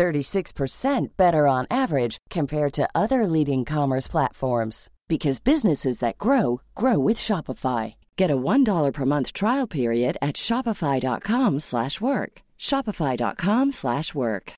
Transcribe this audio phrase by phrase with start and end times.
[0.00, 6.98] 36% better on average compared to other leading commerce platforms because businesses that grow grow
[6.98, 7.96] with Shopify.
[8.16, 12.32] Get a $1 per month trial period at shopify.com/work.
[12.58, 14.52] shopify.com/work.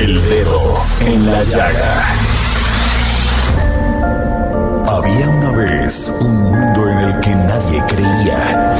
[0.00, 0.60] El dedo
[1.10, 1.94] en la llaga.
[4.94, 8.79] Había una vez un mundo en el que nadie creía.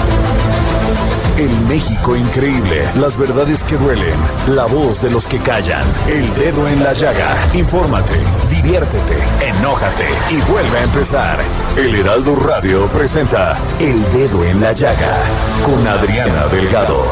[1.37, 6.67] El México increíble, las verdades que duelen, la voz de los que callan, el dedo
[6.67, 7.35] en la llaga.
[7.53, 11.39] Infórmate, diviértete, enójate y vuelve a empezar.
[11.77, 15.17] El Heraldo Radio presenta El Dedo en la Llaga
[15.65, 17.05] con Adriana Delgado.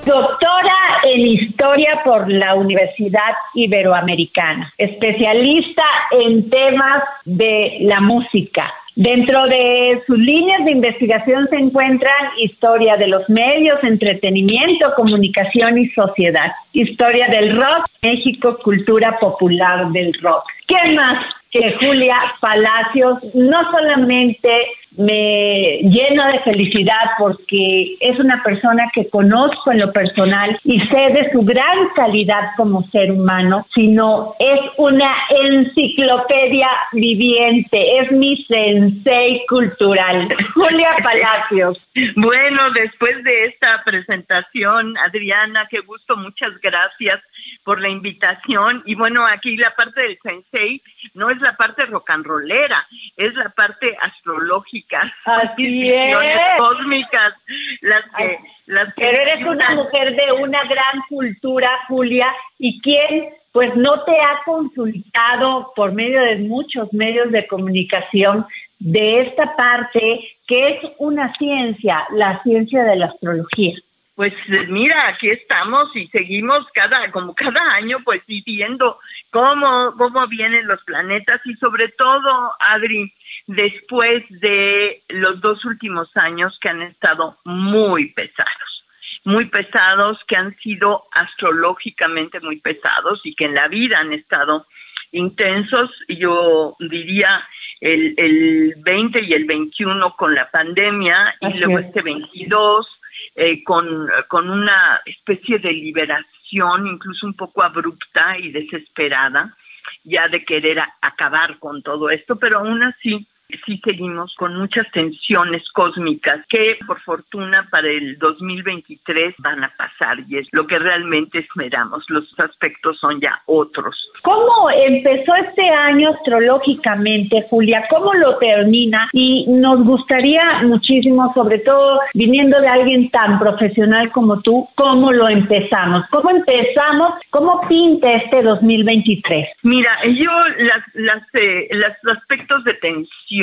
[0.03, 0.73] Doctora
[1.03, 8.73] en Historia por la Universidad Iberoamericana, especialista en temas de la música.
[9.03, 15.89] Dentro de sus líneas de investigación se encuentran historia de los medios, entretenimiento, comunicación y
[15.89, 20.43] sociedad, historia del rock, México, cultura popular del rock.
[20.67, 24.51] ¿Qué más que Julia Palacios no solamente
[24.97, 31.13] me llena de felicidad porque es una persona que conozco en lo personal y sé
[31.13, 39.45] de su gran calidad como ser humano, sino es una enciclopedia viviente, es mi sensei
[39.47, 40.27] cultural.
[40.53, 41.77] Julia Palacios.
[42.15, 47.21] Bueno, después de esta presentación, Adriana, qué gusto, muchas gracias
[47.63, 48.83] por la invitación.
[48.85, 50.81] Y bueno, aquí la parte del sensei
[51.13, 52.85] no es la parte rock and rollera,
[53.17, 56.15] es la parte astrológica, Así es.
[56.57, 57.33] cósmicas,
[57.81, 62.27] las que, las que Pero eres una mujer de una gran cultura, Julia,
[62.57, 68.45] y quién pues no te ha consultado por medio de muchos medios de comunicación
[68.79, 73.75] de esta parte que es una ciencia, la ciencia de la astrología.
[74.21, 74.35] Pues
[74.69, 78.99] mira, aquí estamos y seguimos cada, como cada año, pues sí, viendo
[79.31, 83.11] cómo, cómo vienen los planetas y sobre todo, Adri,
[83.47, 88.85] después de los dos últimos años que han estado muy pesados,
[89.23, 94.67] muy pesados, que han sido astrológicamente muy pesados y que en la vida han estado
[95.13, 97.43] intensos, yo diría
[97.79, 101.87] el, el 20 y el 21 con la pandemia y luego es.
[101.87, 102.87] este 22
[103.35, 109.55] eh, con, con una especie de liberación incluso un poco abrupta y desesperada
[110.03, 113.27] ya de querer acabar con todo esto, pero aún así
[113.65, 120.19] sí seguimos con muchas tensiones cósmicas que por fortuna para el 2023 van a pasar
[120.27, 122.03] y es lo que realmente esperamos.
[122.09, 124.11] Los aspectos son ya otros.
[124.21, 127.85] ¿Cómo empezó este año astrológicamente, Julia?
[127.89, 129.07] ¿Cómo lo termina?
[129.13, 135.27] Y nos gustaría muchísimo, sobre todo viniendo de alguien tan profesional como tú, ¿cómo lo
[135.27, 136.03] empezamos?
[136.09, 137.13] ¿Cómo empezamos?
[137.29, 139.47] ¿Cómo pinta este 2023?
[139.63, 143.40] Mira, yo las, las, eh, los aspectos de tensión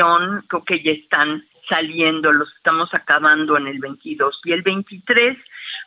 [0.49, 5.37] creo que ya están saliendo, los estamos acabando en el 22 y el 23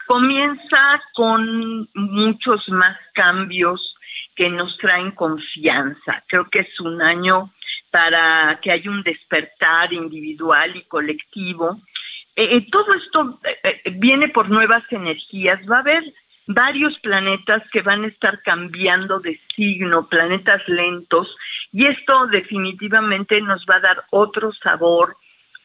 [0.08, 3.96] comienza con muchos más cambios
[4.36, 6.24] que nos traen confianza.
[6.28, 7.52] Creo que es un año
[7.90, 11.82] para que haya un despertar individual y colectivo.
[12.36, 15.60] Eh, eh, todo esto eh, viene por nuevas energías.
[15.70, 16.04] Va a haber
[16.54, 21.36] varios planetas que van a estar cambiando de signo, planetas lentos,
[21.72, 25.16] y esto definitivamente nos va a dar otro sabor,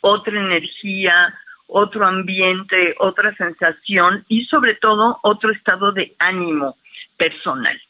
[0.00, 1.34] otra energía,
[1.66, 6.76] otro ambiente, otra sensación y sobre todo otro estado de ánimo
[7.16, 7.80] personal.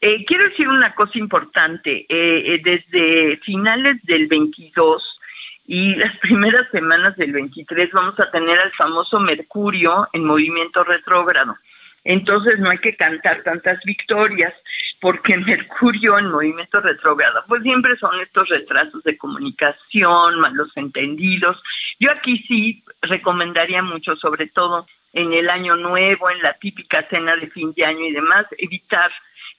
[0.00, 5.02] Eh, quiero decir una cosa importante, eh, eh, desde finales del 22
[5.66, 11.56] y las primeras semanas del 23 vamos a tener al famoso Mercurio en movimiento retrógrado.
[12.04, 14.52] Entonces no hay que cantar tantas victorias,
[15.00, 21.60] porque Mercurio en movimiento retrógrado, pues siempre son estos retrasos de comunicación, malos entendidos.
[21.98, 27.36] Yo aquí sí recomendaría mucho, sobre todo en el año nuevo, en la típica cena
[27.36, 29.10] de fin de año y demás, evitar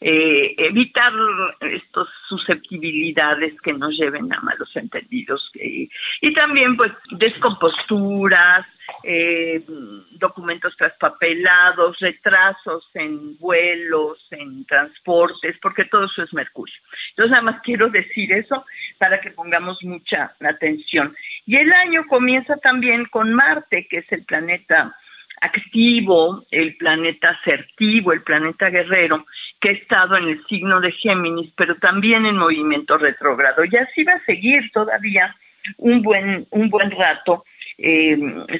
[0.01, 1.13] eh, evitar
[1.61, 8.65] estas susceptibilidades que nos lleven a malos entendidos y también pues descomposturas,
[9.03, 9.63] eh,
[10.11, 16.75] documentos traspapelados, retrasos en vuelos, en transportes, porque todo eso es mercurio.
[17.09, 18.65] Entonces nada más quiero decir eso
[18.97, 21.15] para que pongamos mucha atención.
[21.45, 24.95] Y el año comienza también con Marte, que es el planeta
[25.41, 29.25] activo, el planeta asertivo, el planeta guerrero,
[29.65, 33.63] que ha estado en el signo de Géminis, pero también en movimiento retrógrado.
[33.65, 35.35] Y así va a seguir todavía
[35.77, 37.45] un buen, un buen rato,
[37.79, 38.15] eh,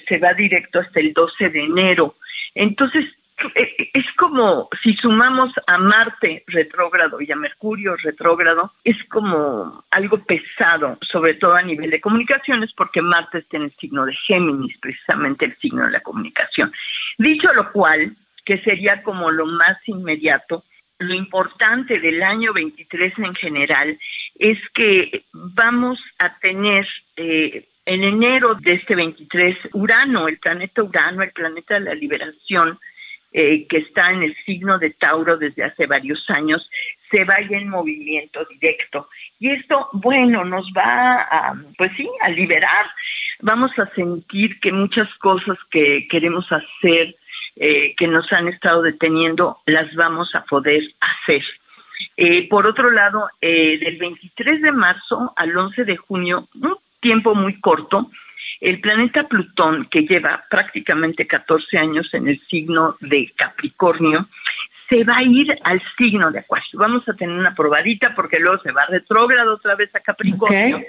[0.08, 2.16] se va directo hasta el 12 de enero.
[2.56, 3.06] Entonces,
[3.54, 10.18] eh, es como si sumamos a Marte retrógrado y a Mercurio retrógrado, es como algo
[10.24, 14.76] pesado, sobre todo a nivel de comunicaciones, porque Marte está en el signo de Géminis,
[14.80, 16.72] precisamente el signo de la comunicación.
[17.20, 20.64] Dicho lo cual, que sería como lo más inmediato,
[21.00, 24.00] lo importante del año 23 en general
[24.36, 26.88] es que vamos a tener
[27.18, 32.80] eh, en enero de este 23 Urano, el planeta Urano, el planeta de la liberación,
[33.32, 36.68] eh, que está en el signo de Tauro desde hace varios años,
[37.12, 39.10] se vaya en movimiento directo.
[39.40, 42.86] Y esto, bueno, nos va a, pues sí, a liberar.
[43.42, 47.16] Vamos a sentir que muchas cosas que queremos hacer,
[47.56, 51.44] eh, que nos han estado deteniendo, las vamos a poder hacer.
[52.18, 57.60] Eh, por otro lado, del 23 de marzo al 11 de junio, un tiempo muy
[57.60, 58.10] corto,
[58.62, 64.28] el planeta Plutón, que lleva prácticamente 14 años en el signo de Capricornio,
[64.90, 66.80] se va a ir al signo de Acuario.
[66.80, 70.84] Vamos a tener una probadita porque luego se va retrógrado otra vez a Capricornio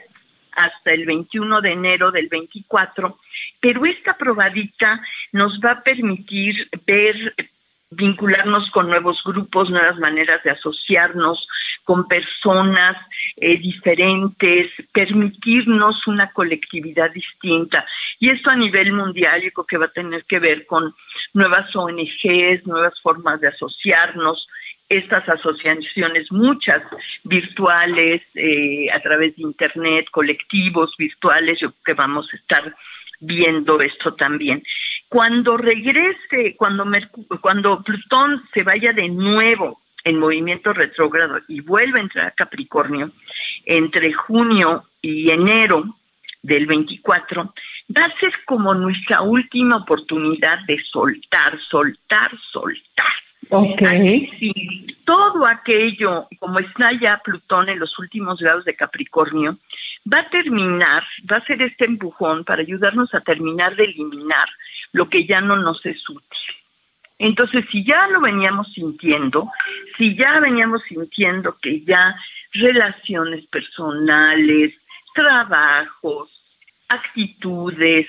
[0.56, 3.18] hasta el 21 de enero del 24.
[3.60, 5.00] Pero esta probadita
[5.32, 7.34] nos va a permitir ver
[7.90, 11.46] vincularnos con nuevos grupos, nuevas maneras de asociarnos
[11.84, 12.96] con personas
[13.36, 17.86] eh, diferentes, permitirnos una colectividad distinta.
[18.18, 20.94] Y esto a nivel mundial yo creo que va a tener que ver con
[21.32, 24.48] nuevas ONGs, nuevas formas de asociarnos,
[24.88, 26.82] estas asociaciones, muchas
[27.24, 32.74] virtuales, eh, a través de Internet, colectivos virtuales, yo creo que vamos a estar
[33.20, 34.62] viendo esto también.
[35.08, 36.84] Cuando regrese, cuando,
[37.40, 43.10] cuando Plutón se vaya de nuevo en movimiento retrógrado y vuelva a entrar a Capricornio,
[43.64, 45.96] entre junio y enero
[46.42, 47.54] del 24,
[47.96, 53.25] va a ser como nuestra última oportunidad de soltar, soltar, soltar.
[53.50, 53.82] Ok.
[55.04, 59.58] todo aquello, como está ya Plutón en los últimos grados de Capricornio,
[60.12, 64.48] va a terminar, va a ser este empujón para ayudarnos a terminar de eliminar
[64.92, 66.56] lo que ya no nos es útil.
[67.18, 69.50] Entonces, si ya lo veníamos sintiendo,
[69.96, 72.14] si ya veníamos sintiendo que ya
[72.52, 74.74] relaciones personales,
[75.14, 76.30] trabajos,
[76.88, 78.06] actitudes,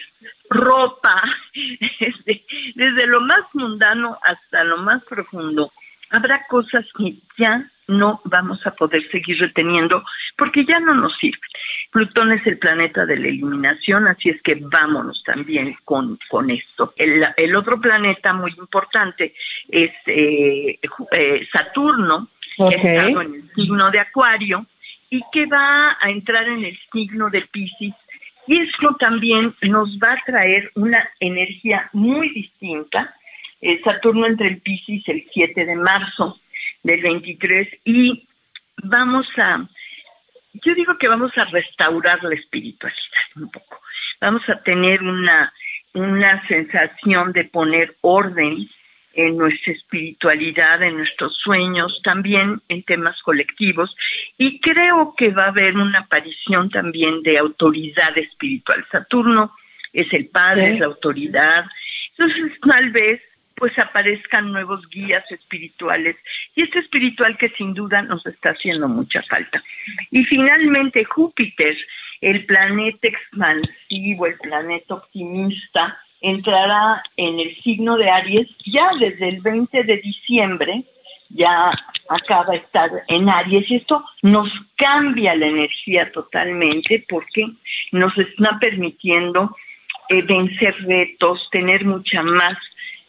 [0.50, 1.24] ropa,
[1.54, 5.72] desde, desde lo más mundano hasta lo más profundo,
[6.10, 10.04] habrá cosas que ya no vamos a poder seguir reteniendo
[10.38, 11.50] porque ya no nos sirven.
[11.92, 16.94] Plutón es el planeta de la eliminación, así es que vámonos también con, con esto.
[16.98, 19.34] El, otro planeta muy importante
[19.70, 20.80] es eh,
[21.12, 24.66] eh, Saturno, que está en el signo de Acuario
[25.10, 27.94] y que va a entrar en el signo de Pisces.
[28.48, 33.14] Y esto también nos va a traer una energía muy distinta.
[33.84, 36.40] Saturno entre el Pisces el 7 de marzo
[36.84, 38.28] del 23 y
[38.84, 39.68] vamos a,
[40.54, 43.02] yo digo que vamos a restaurar la espiritualidad
[43.36, 43.82] un poco.
[44.22, 45.52] Vamos a tener una,
[45.94, 48.70] una sensación de poner orden
[49.18, 53.94] en nuestra espiritualidad, en nuestros sueños, también en temas colectivos.
[54.38, 58.86] Y creo que va a haber una aparición también de autoridad espiritual.
[58.92, 59.56] Saturno
[59.92, 61.66] es el padre, es la autoridad.
[62.12, 63.20] Entonces, tal vez
[63.56, 66.16] pues aparezcan nuevos guías espirituales
[66.54, 69.64] y este espiritual que sin duda nos está haciendo mucha falta.
[70.12, 71.76] Y finalmente Júpiter,
[72.22, 79.42] el planeta expansivo, el planeta optimista, entrará en el signo de Aries ya desde el
[79.42, 80.84] 20 de diciembre,
[81.30, 81.72] ya
[82.10, 87.48] acaba de estar en Aries y esto nos cambia la energía totalmente porque
[87.92, 89.56] nos está permitiendo
[90.10, 92.58] eh, vencer retos, tener mucha más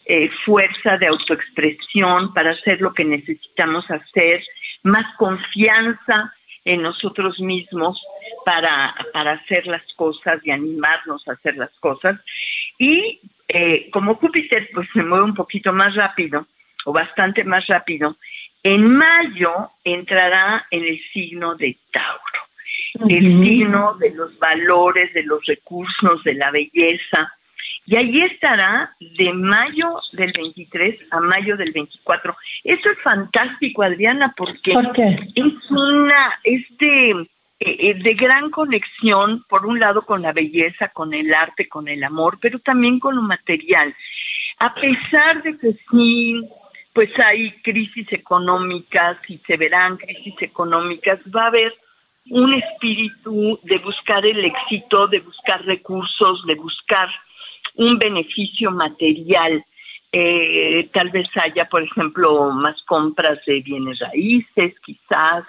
[0.05, 4.43] eh, fuerza de autoexpresión para hacer lo que necesitamos hacer,
[4.83, 6.33] más confianza
[6.65, 8.01] en nosotros mismos
[8.45, 12.19] para, para hacer las cosas y animarnos a hacer las cosas.
[12.79, 16.47] Y eh, como Júpiter pues se mueve un poquito más rápido
[16.85, 18.17] o bastante más rápido,
[18.63, 25.45] en mayo entrará en el signo de Tauro, el signo de los valores, de los
[25.45, 27.33] recursos, de la belleza,
[27.85, 32.37] y ahí estará de mayo del 23 a mayo del 24.
[32.63, 37.27] Eso es fantástico, Adriana, porque es una, es de,
[37.61, 41.89] eh, eh, de gran conexión, por un lado con la belleza, con el arte, con
[41.89, 43.93] el amor, pero también con lo material.
[44.59, 46.41] A pesar de que sí,
[46.93, 51.73] pues hay crisis económicas y se verán crisis económicas, va a haber
[52.29, 57.09] un espíritu de buscar el éxito, de buscar recursos, de buscar
[57.75, 59.63] un beneficio material.
[60.11, 65.43] Eh, tal vez haya, por ejemplo, más compras de bienes raíces, quizás,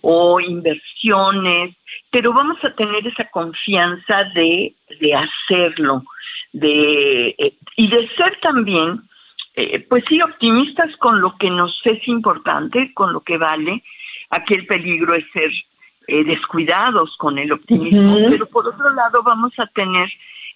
[0.00, 1.74] o inversiones,
[2.10, 6.04] pero vamos a tener esa confianza de, de hacerlo,
[6.52, 9.02] de, eh, y de ser también,
[9.56, 13.82] eh, pues sí, optimistas con lo que nos es importante, con lo que vale.
[14.30, 15.50] Aquí el peligro es ser
[16.06, 20.10] descuidados con el optimismo, pero por otro lado vamos a tener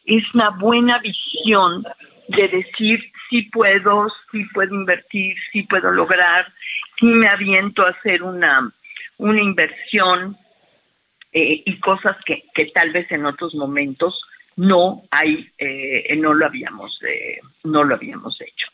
[0.09, 1.85] es una buena visión
[2.29, 6.53] de decir si puedo, si puedo invertir, si puedo lograr,
[6.99, 8.73] si me aviento a hacer una,
[9.19, 10.37] una inversión
[11.33, 14.21] eh, y cosas que, que, tal vez en otros momentos
[14.57, 18.67] no hay, eh, no lo habíamos, eh, no lo habíamos hecho.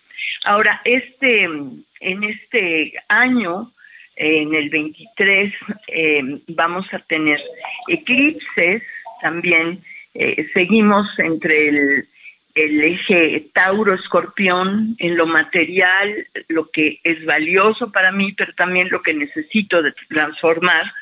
[0.44, 3.72] Ahora, este, en este año,
[4.16, 5.52] en el 23,
[6.48, 7.40] vamos a tener
[7.88, 8.82] eclipses
[9.20, 9.82] también
[10.54, 12.08] seguimos entre el,
[12.54, 19.14] eje Tauro-Escorpión en lo material, lo que es valioso para mí, pero también lo que
[19.14, 20.92] necesito de transformar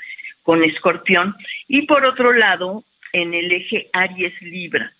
[0.42, 1.36] con Escorpión.
[1.68, 4.92] Y por otro lado, en el eje Aries-Libra.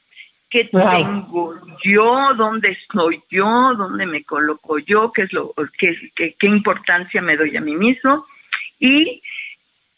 [0.51, 2.35] ¿Qué tengo yo?
[2.37, 3.73] ¿Dónde estoy yo?
[3.75, 5.11] ¿Dónde me coloco yo?
[5.11, 8.27] ¿Qué es lo qué, qué importancia me doy a mí mismo?
[8.79, 9.23] Y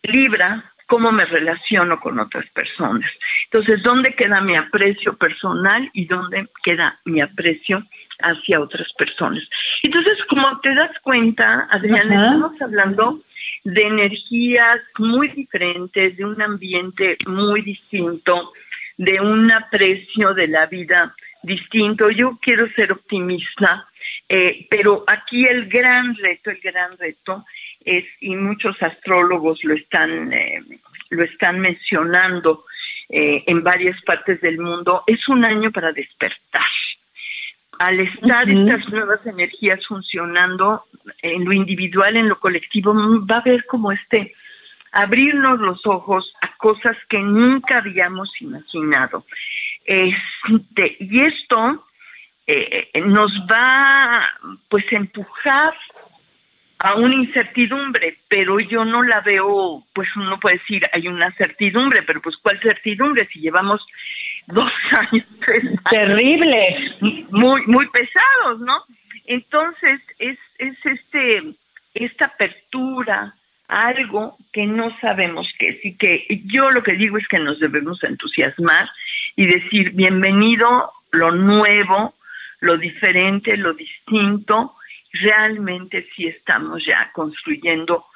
[0.05, 3.11] Libra, cómo me relaciono con otras personas.
[3.45, 7.83] Entonces, ¿dónde queda mi aprecio personal y dónde queda mi aprecio
[8.21, 9.43] hacia otras personas?
[9.83, 13.23] Entonces, como te das cuenta, Adriana, estamos hablando
[13.65, 18.53] de energías muy diferentes, de un ambiente muy distinto,
[18.97, 22.11] de un aprecio de la vida distinto.
[22.11, 23.87] Yo quiero ser optimista,
[24.29, 27.45] eh, pero aquí el gran reto, el gran reto
[27.85, 30.63] es, y muchos astrólogos lo están, eh,
[31.11, 32.65] lo están mencionando
[33.09, 36.63] eh, en varias partes del mundo, es un año para despertar.
[37.79, 40.85] Al estar estas nuevas energías funcionando
[41.21, 44.33] en lo individual, en lo colectivo, va a haber como este
[44.93, 49.27] abrirnos los ojos a cosas que nunca habíamos imaginado.
[49.85, 51.85] Este, y esto
[52.47, 54.25] eh, nos va
[54.69, 55.75] pues empujar
[56.79, 62.03] a una incertidumbre, pero yo no la veo, pues uno puede decir, hay una certidumbre,
[62.03, 63.81] pero pues ¿cuál certidumbre si llevamos
[64.47, 65.27] dos años,
[65.91, 66.95] Terrible.
[67.31, 68.85] Muy, muy pesados, ¿no?
[69.27, 71.55] Entonces, es, es este,
[71.95, 73.35] esta apertura
[73.69, 77.59] algo que no sabemos qué es y que yo lo que digo es que nos
[77.61, 78.91] debemos entusiasmar
[79.37, 82.15] y decir bienvenido lo nuevo,
[82.61, 84.75] lo diferente, lo distinto,
[85.15, 88.07] realmente sí estamos ya construyendo,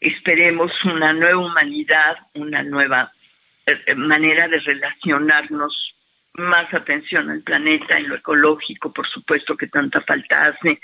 [0.00, 3.12] esperemos, una nueva humanidad, una nueva
[3.66, 5.94] eh, manera de relacionarnos,
[6.34, 10.80] más atención al planeta, en lo ecológico, por supuesto que tanta falta hace,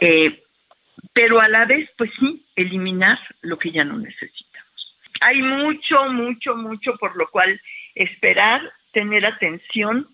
[0.00, 0.42] eh,
[1.12, 4.96] pero a la vez, pues sí, eliminar lo que ya no necesitamos.
[5.20, 7.60] Hay mucho, mucho, mucho por lo cual
[7.94, 8.62] esperar,
[8.92, 10.08] tener atención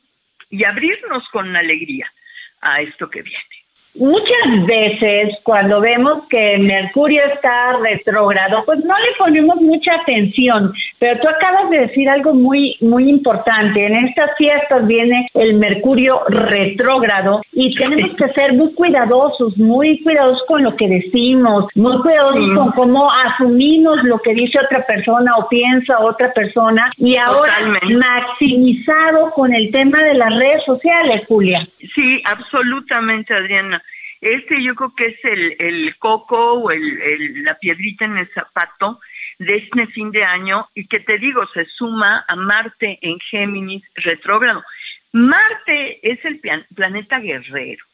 [0.51, 2.13] y abrirnos con alegría
[2.61, 3.62] a esto que viene.
[3.95, 11.21] Muchas veces cuando vemos que Mercurio está retrógrado, pues no le ponemos mucha atención, pero
[11.21, 13.85] tú acabas de decir algo muy muy importante.
[13.85, 20.43] En estas fiestas viene el Mercurio retrógrado y tenemos que ser muy cuidadosos, muy cuidadosos
[20.49, 25.49] con lo que decimos, muy cuidadosos con cómo asumimos lo que dice otra persona o
[25.49, 27.53] piensa otra persona y ahora
[27.91, 31.69] maximizado con el tema de las redes sociales, Julia.
[31.95, 33.82] Sí, absolutamente, Adriana.
[34.23, 39.01] Este yo creo que es el, el coco o el, la piedrita en el zapato
[39.41, 43.83] de este fin de año y que te digo, se suma a Marte en Géminis
[43.97, 44.63] retrógrado.
[45.11, 46.41] Marte es el
[46.73, 47.85] planeta guerrero.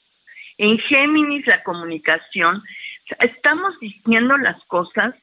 [0.59, 2.63] En Géminis la comunicación,
[3.21, 5.15] estamos diciendo las cosas,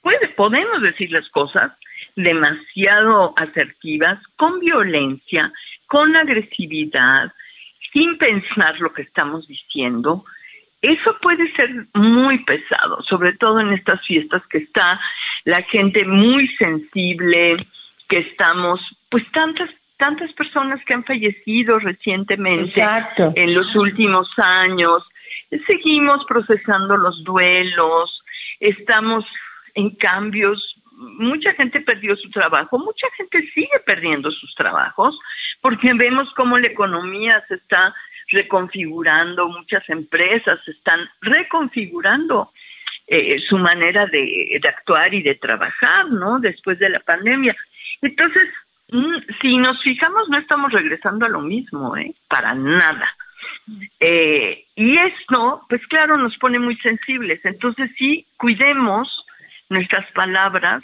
[0.00, 1.70] puede, podemos decir las cosas
[2.16, 5.52] demasiado asertivas, con violencia,
[5.86, 7.32] con agresividad,
[7.92, 10.24] sin pensar lo que estamos diciendo,
[10.80, 15.00] eso puede ser muy pesado, sobre todo en estas fiestas que está
[15.44, 17.66] la gente muy sensible,
[18.08, 19.70] que estamos, pues tantas
[20.02, 22.82] tantas personas que han fallecido recientemente
[23.36, 25.04] en los últimos años.
[25.68, 28.24] Seguimos procesando los duelos,
[28.58, 29.24] estamos
[29.74, 35.18] en cambios mucha gente perdió su trabajo, mucha gente sigue perdiendo sus trabajos,
[35.60, 37.94] porque vemos cómo la economía se está
[38.28, 42.52] reconfigurando, muchas empresas están reconfigurando
[43.06, 46.38] eh, su manera de, actuar y de trabajar, ¿no?
[46.38, 47.54] Después de la pandemia.
[48.00, 48.48] Entonces,
[48.90, 52.14] mm, si nos fijamos, no estamos regresando a lo mismo, ¿eh?
[52.28, 53.08] Para nada.
[54.00, 57.44] Eh, y esto, pues claro, nos pone muy sensibles.
[57.44, 59.24] Entonces, sí, cuidemos
[59.72, 60.82] nuestras palabras,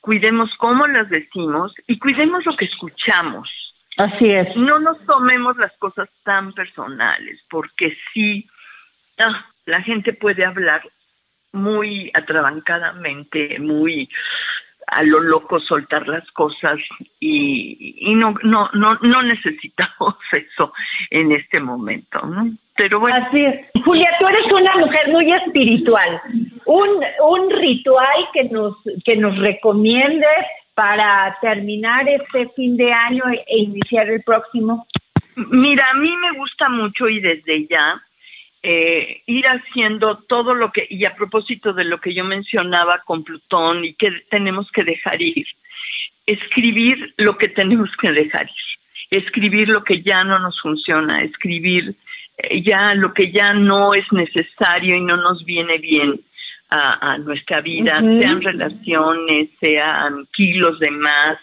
[0.00, 3.48] cuidemos cómo las decimos y cuidemos lo que escuchamos.
[3.96, 4.54] Así es.
[4.56, 8.48] No nos tomemos las cosas tan personales, porque sí,
[9.18, 10.82] ah, la gente puede hablar
[11.52, 14.08] muy atrabancadamente, muy
[14.90, 16.78] a lo loco soltar las cosas
[17.20, 20.72] y, y no, no, no, no necesitamos eso
[21.10, 22.50] en este momento, ¿no?
[22.76, 23.16] Pero bueno.
[23.16, 23.66] Así es.
[23.84, 26.20] Julia, tú eres una mujer muy espiritual.
[26.64, 26.88] Un,
[27.20, 34.08] un ritual que nos, que nos recomiendes para terminar este fin de año e iniciar
[34.08, 34.86] el próximo.
[35.34, 38.00] Mira, a mí me gusta mucho y desde ya
[38.62, 43.22] eh, ir haciendo todo lo que, y a propósito de lo que yo mencionaba con
[43.22, 45.46] Plutón y que tenemos que dejar ir,
[46.26, 51.94] escribir lo que tenemos que dejar ir, escribir lo que ya no nos funciona, escribir
[52.36, 56.20] eh, ya lo que ya no es necesario y no nos viene bien
[56.70, 61.38] a, nuestra vida, sean relaciones, sean kilos de más,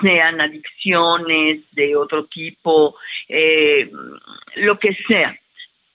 [0.00, 2.96] sean adicciones de otro tipo,
[3.28, 3.90] eh,
[4.56, 5.39] lo que sea.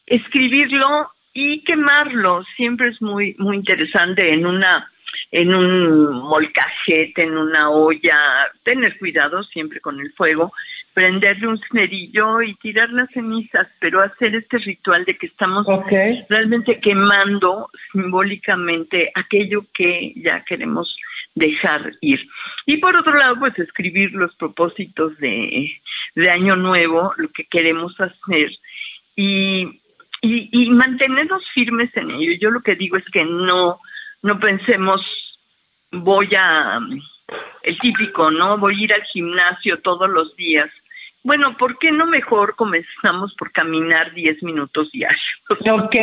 [0.05, 2.43] Escribirlo y quemarlo.
[2.55, 4.89] Siempre es muy muy interesante en una
[5.31, 8.17] en un molcajete, en una olla,
[8.63, 10.53] tener cuidado siempre con el fuego,
[10.93, 15.65] prenderle un cerillo y tirar las cenizas, pero hacer este ritual de que estamos
[16.29, 20.95] realmente quemando simbólicamente aquello que ya queremos
[21.33, 22.25] dejar ir.
[22.65, 25.69] Y por otro lado, pues escribir los propósitos de,
[26.15, 28.51] de año nuevo, lo que queremos hacer.
[29.17, 29.81] Y,
[30.25, 32.33] y, y mantenernos firmes en ello.
[32.39, 33.79] Yo lo que digo es que no,
[34.21, 35.01] no pensemos
[35.91, 36.79] voy a
[37.63, 38.57] el típico, ¿no?
[38.57, 40.69] Voy a ir al gimnasio todos los días
[41.25, 45.19] bueno, ¿por qué no mejor comenzamos por caminar 10 minutos diarios?
[45.71, 45.95] Ok.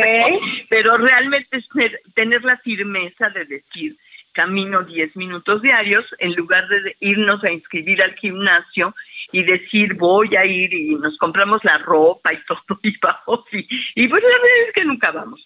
[0.69, 1.65] Pero realmente es
[2.13, 3.95] tener la firmeza de decir,
[4.33, 8.93] camino 10 minutos diarios, en lugar de irnos a inscribir al gimnasio
[9.33, 13.45] y decir, voy a ir y nos compramos la ropa y todo y vamos.
[13.51, 15.45] Y, y pues la verdad es que nunca vamos.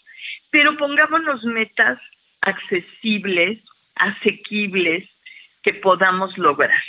[0.51, 1.99] Pero pongámonos metas
[2.41, 3.59] accesibles,
[3.95, 5.09] asequibles,
[5.63, 6.83] que podamos lograr.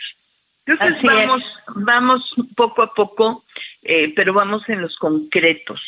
[0.66, 1.42] Entonces vamos,
[1.74, 3.44] vamos poco a poco,
[3.82, 5.80] eh, pero vamos en los concretos.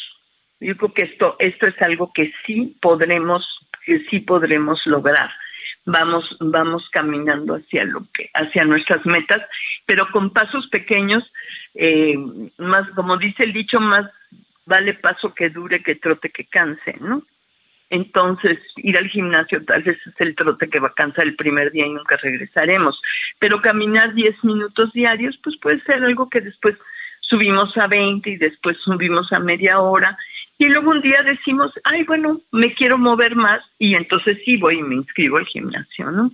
[0.58, 3.46] Yo creo que esto, esto es algo que sí podremos,
[3.84, 5.30] que sí podremos lograr.
[5.90, 9.42] Vamos, vamos caminando hacia lo que, hacia nuestras metas,
[9.86, 11.24] pero con pasos pequeños,
[11.74, 12.16] eh,
[12.58, 14.06] más, como dice el dicho, más
[14.66, 17.24] vale paso que dure que trote que canse, ¿no?
[17.90, 21.72] Entonces, ir al gimnasio tal vez es el trote que va a cansar el primer
[21.72, 23.00] día y nunca regresaremos.
[23.40, 26.76] Pero caminar 10 minutos diarios, pues puede ser algo que después
[27.20, 30.16] subimos a 20 y después subimos a media hora.
[30.60, 34.76] Y luego un día decimos, ay, bueno, me quiero mover más y entonces sí voy
[34.76, 36.30] y me inscribo al gimnasio, ¿no?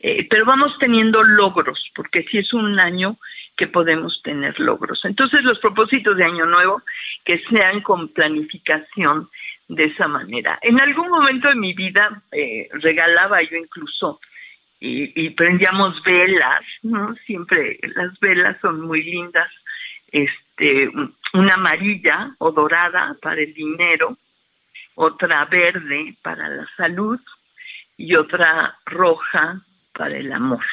[0.00, 3.16] Eh, pero vamos teniendo logros, porque si es un año
[3.56, 5.04] que podemos tener logros.
[5.04, 6.82] Entonces los propósitos de Año Nuevo,
[7.24, 9.30] que sean con planificación,
[9.68, 10.58] de esa manera.
[10.62, 14.20] En algún momento de mi vida eh, regalaba yo incluso
[14.80, 17.14] y, prendíamos velas, ¿no?
[17.26, 19.48] Siempre las velas son muy lindas.
[20.10, 20.49] Este,
[21.32, 24.16] una amarilla o dorada para el dinero,
[24.94, 27.18] otra verde para la salud
[27.96, 29.60] y otra roja
[29.92, 30.64] para el amor.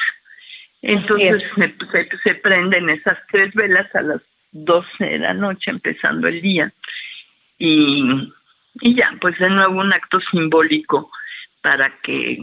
[0.82, 4.22] Entonces se, se, prenden esas tres velas a las
[4.52, 6.72] 12 de la noche, empezando el día.
[7.58, 8.32] Y
[8.80, 11.10] y ya, pues de nuevo un acto simbólico
[11.62, 12.38] para que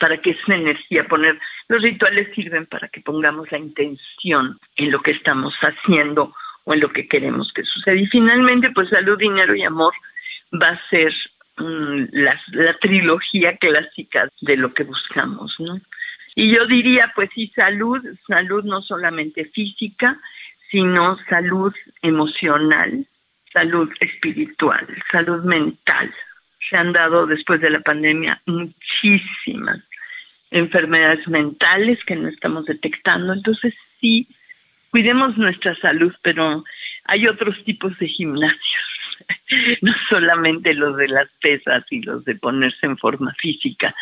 [0.00, 5.00] para que esa energía poner los rituales sirven para que pongamos la intención en lo
[5.00, 6.32] que estamos haciendo
[6.68, 9.94] o en lo que queremos que suceda y finalmente pues salud dinero y amor
[10.52, 11.14] va a ser
[11.56, 15.80] mm, la, la trilogía clásica de lo que buscamos no
[16.34, 20.18] y yo diría pues sí salud salud no solamente física
[20.70, 23.06] sino salud emocional
[23.52, 26.12] salud espiritual, salud mental.
[26.68, 29.80] Se han dado después de la pandemia muchísimas
[30.50, 33.32] enfermedades mentales que no estamos detectando.
[33.32, 34.28] Entonces sí,
[34.90, 36.64] cuidemos nuestra salud, pero
[37.04, 38.84] hay otros tipos de gimnasios,
[39.82, 43.94] no solamente los de las pesas y los de ponerse en forma física,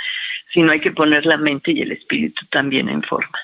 [0.53, 3.39] sino hay que poner la mente y el espíritu también en forma.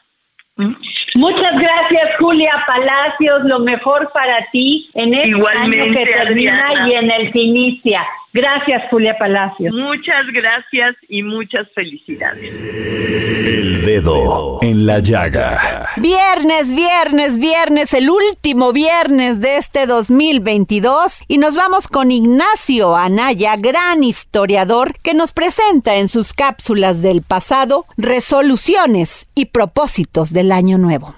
[1.15, 3.45] Muchas gracias, Julia Palacios.
[3.45, 8.07] Lo mejor para ti en este año que termina y en el que inicia.
[8.33, 9.75] Gracias, Julia Palacios.
[9.75, 12.43] Muchas gracias y muchas felicidades.
[12.43, 15.89] El dedo en la llaga.
[15.97, 23.57] Viernes, viernes, viernes, el último viernes de este 2022 y nos vamos con Ignacio Anaya,
[23.57, 30.79] gran historiador, que nos presenta en sus cápsulas del pasado resoluciones y propósitos del año
[30.79, 31.15] nuevo.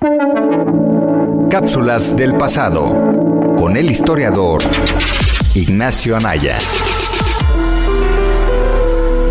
[1.49, 4.63] Cápsulas del pasado con el historiador
[5.55, 6.59] Ignacio Anaya.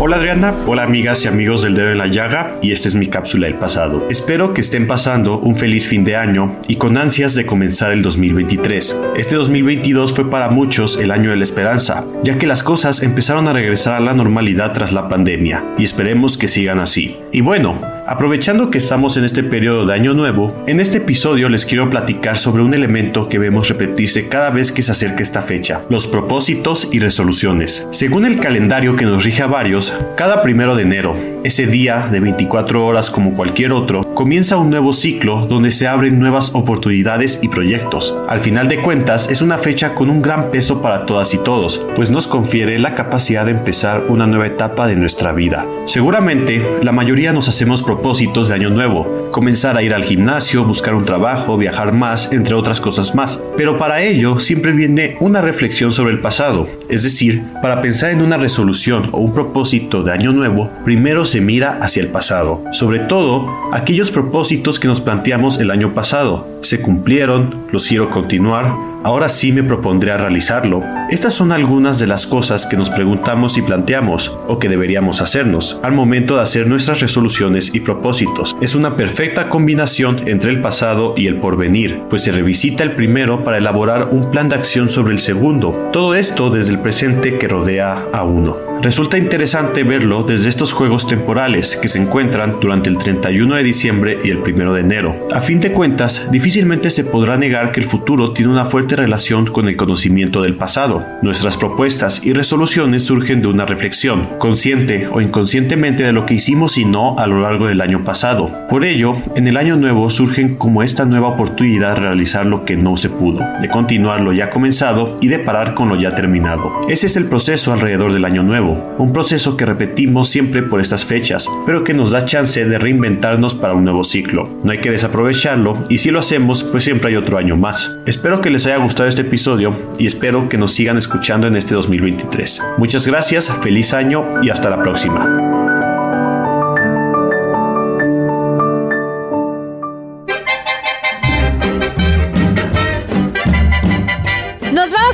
[0.00, 3.06] Hola Adriana, hola amigas y amigos del dedo en la llaga y esta es mi
[3.06, 4.06] cápsula del pasado.
[4.10, 8.02] Espero que estén pasando un feliz fin de año y con ansias de comenzar el
[8.02, 9.00] 2023.
[9.16, 13.46] Este 2022 fue para muchos el año de la esperanza, ya que las cosas empezaron
[13.46, 17.16] a regresar a la normalidad tras la pandemia y esperemos que sigan así.
[17.30, 21.64] Y bueno, Aprovechando que estamos en este periodo de Año Nuevo, en este episodio les
[21.64, 25.80] quiero platicar sobre un elemento que vemos repetirse cada vez que se acerca esta fecha,
[25.88, 27.88] los propósitos y resoluciones.
[27.92, 29.83] Según el calendario que nos rige a varios,
[30.16, 34.92] cada primero de enero, ese día de 24 horas como cualquier otro, comienza un nuevo
[34.92, 38.16] ciclo donde se abren nuevas oportunidades y proyectos.
[38.28, 41.84] Al final de cuentas, es una fecha con un gran peso para todas y todos,
[41.96, 45.66] pues nos confiere la capacidad de empezar una nueva etapa de nuestra vida.
[45.86, 50.94] Seguramente, la mayoría nos hacemos propósitos de año nuevo, comenzar a ir al gimnasio, buscar
[50.94, 53.42] un trabajo, viajar más, entre otras cosas más.
[53.56, 58.22] Pero para ello siempre viene una reflexión sobre el pasado, es decir, para pensar en
[58.22, 63.00] una resolución o un propósito de año nuevo, primero se mira hacia el pasado, sobre
[63.00, 66.46] todo aquellos propósitos que nos planteamos el año pasado.
[66.62, 67.64] ¿Se cumplieron?
[67.72, 68.94] ¿Los quiero continuar?
[69.04, 70.82] ahora sí me propondré a realizarlo.
[71.10, 75.78] Estas son algunas de las cosas que nos preguntamos y planteamos o que deberíamos hacernos
[75.82, 78.56] al momento de hacer nuestras resoluciones y propósitos.
[78.62, 83.44] Es una perfecta combinación entre el pasado y el porvenir, pues se revisita el primero
[83.44, 85.90] para elaborar un plan de acción sobre el segundo.
[85.92, 88.56] Todo esto desde el presente que rodea a uno.
[88.82, 94.18] Resulta interesante verlo desde estos juegos temporales que se encuentran durante el 31 de diciembre
[94.22, 95.28] y el 1 de enero.
[95.32, 99.46] A fin de cuentas, difícilmente se podrá negar que el futuro tiene una fuerte relación
[99.46, 101.02] con el conocimiento del pasado.
[101.22, 106.76] Nuestras propuestas y resoluciones surgen de una reflexión, consciente o inconscientemente de lo que hicimos
[106.76, 108.50] y no a lo largo del año pasado.
[108.68, 112.76] Por ello, en el año nuevo surgen como esta nueva oportunidad de realizar lo que
[112.76, 116.80] no se pudo, de continuar lo ya comenzado y de parar con lo ya terminado.
[116.88, 121.04] Ese es el proceso alrededor del año nuevo, un proceso que repetimos siempre por estas
[121.04, 124.48] fechas, pero que nos da chance de reinventarnos para un nuevo ciclo.
[124.62, 127.96] No hay que desaprovecharlo y si lo hacemos, pues siempre hay otro año más.
[128.06, 131.74] Espero que les haya gustado este episodio y espero que nos sigan escuchando en este
[131.74, 132.62] 2023.
[132.78, 135.63] Muchas gracias, feliz año y hasta la próxima.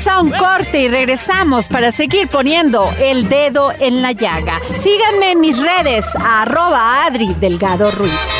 [0.00, 4.58] Vamos a un corte y regresamos para seguir poniendo el dedo en la llaga.
[4.78, 8.39] Síganme en mis redes, arroba Adri Delgado Ruiz.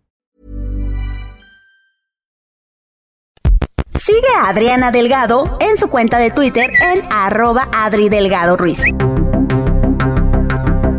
[4.11, 8.83] Sigue a Adriana Delgado en su cuenta de Twitter en arroba Adri Delgado Ruiz.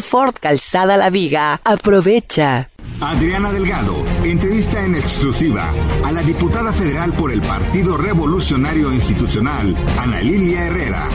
[0.00, 1.60] Ford Calzada La Viga.
[1.64, 2.68] Aprovecha.
[3.00, 3.94] Adriana Delgado,
[4.24, 5.70] entrevista en exclusiva
[6.02, 11.08] a la diputada federal por el Partido Revolucionario Institucional, Ana Lilia Herrera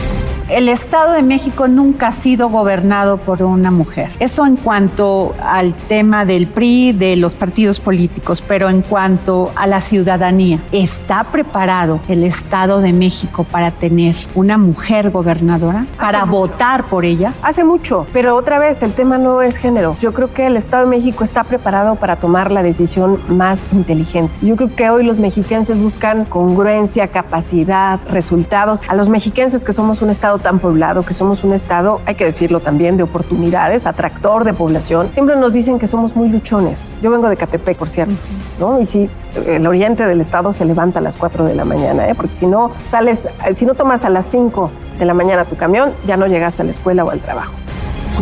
[0.52, 4.10] el Estado de México nunca ha sido gobernado por una mujer.
[4.20, 9.66] Eso en cuanto al tema del PRI, de los partidos políticos, pero en cuanto a
[9.66, 15.86] la ciudadanía, ¿está preparado el Estado de México para tener una mujer gobernadora?
[15.96, 17.32] ¿Para votar por ella?
[17.42, 19.96] Hace mucho, pero otra vez el tema no es género.
[20.00, 24.32] Yo creo que el Estado de México está preparado para tomar la decisión más inteligente.
[24.40, 28.82] Yo creo que hoy los mexiquenses buscan congruencia, capacidad, resultados.
[28.88, 32.24] A los mexiquenses que somos un Estado tan poblado, que somos un estado, hay que
[32.24, 35.08] decirlo también, de oportunidades, atractor de población.
[35.12, 36.94] Siempre nos dicen que somos muy luchones.
[37.02, 38.14] Yo vengo de Catepec, por cierto,
[38.60, 38.80] ¿no?
[38.80, 39.10] Y sí,
[39.44, 42.14] el oriente del estado se levanta a las 4 de la mañana, ¿eh?
[42.14, 44.70] porque si no sales, si no tomas a las 5
[45.00, 47.61] de la mañana tu camión, ya no llegaste a la escuela o al trabajo.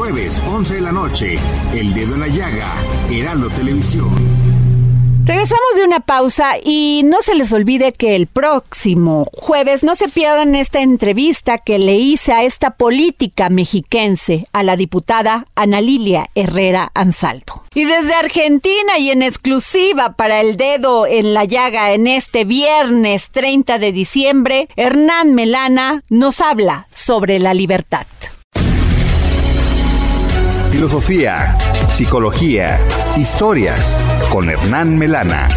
[0.01, 1.35] Jueves, 11 de la noche,
[1.75, 2.75] El Dedo en la Llaga,
[3.11, 4.09] Heraldo Televisión.
[5.27, 10.09] Regresamos de una pausa y no se les olvide que el próximo jueves no se
[10.09, 16.31] pierdan esta entrevista que le hice a esta política mexiquense, a la diputada Ana Lilia
[16.35, 17.63] Herrera Ansalto.
[17.75, 23.29] Y desde Argentina y en exclusiva para el dedo en la llaga en este viernes
[23.31, 28.07] 30 de diciembre, Hernán Melana nos habla sobre la libertad.
[30.70, 32.78] Filosofía, psicología,
[33.16, 33.80] historias
[34.30, 35.48] con Hernán Melana.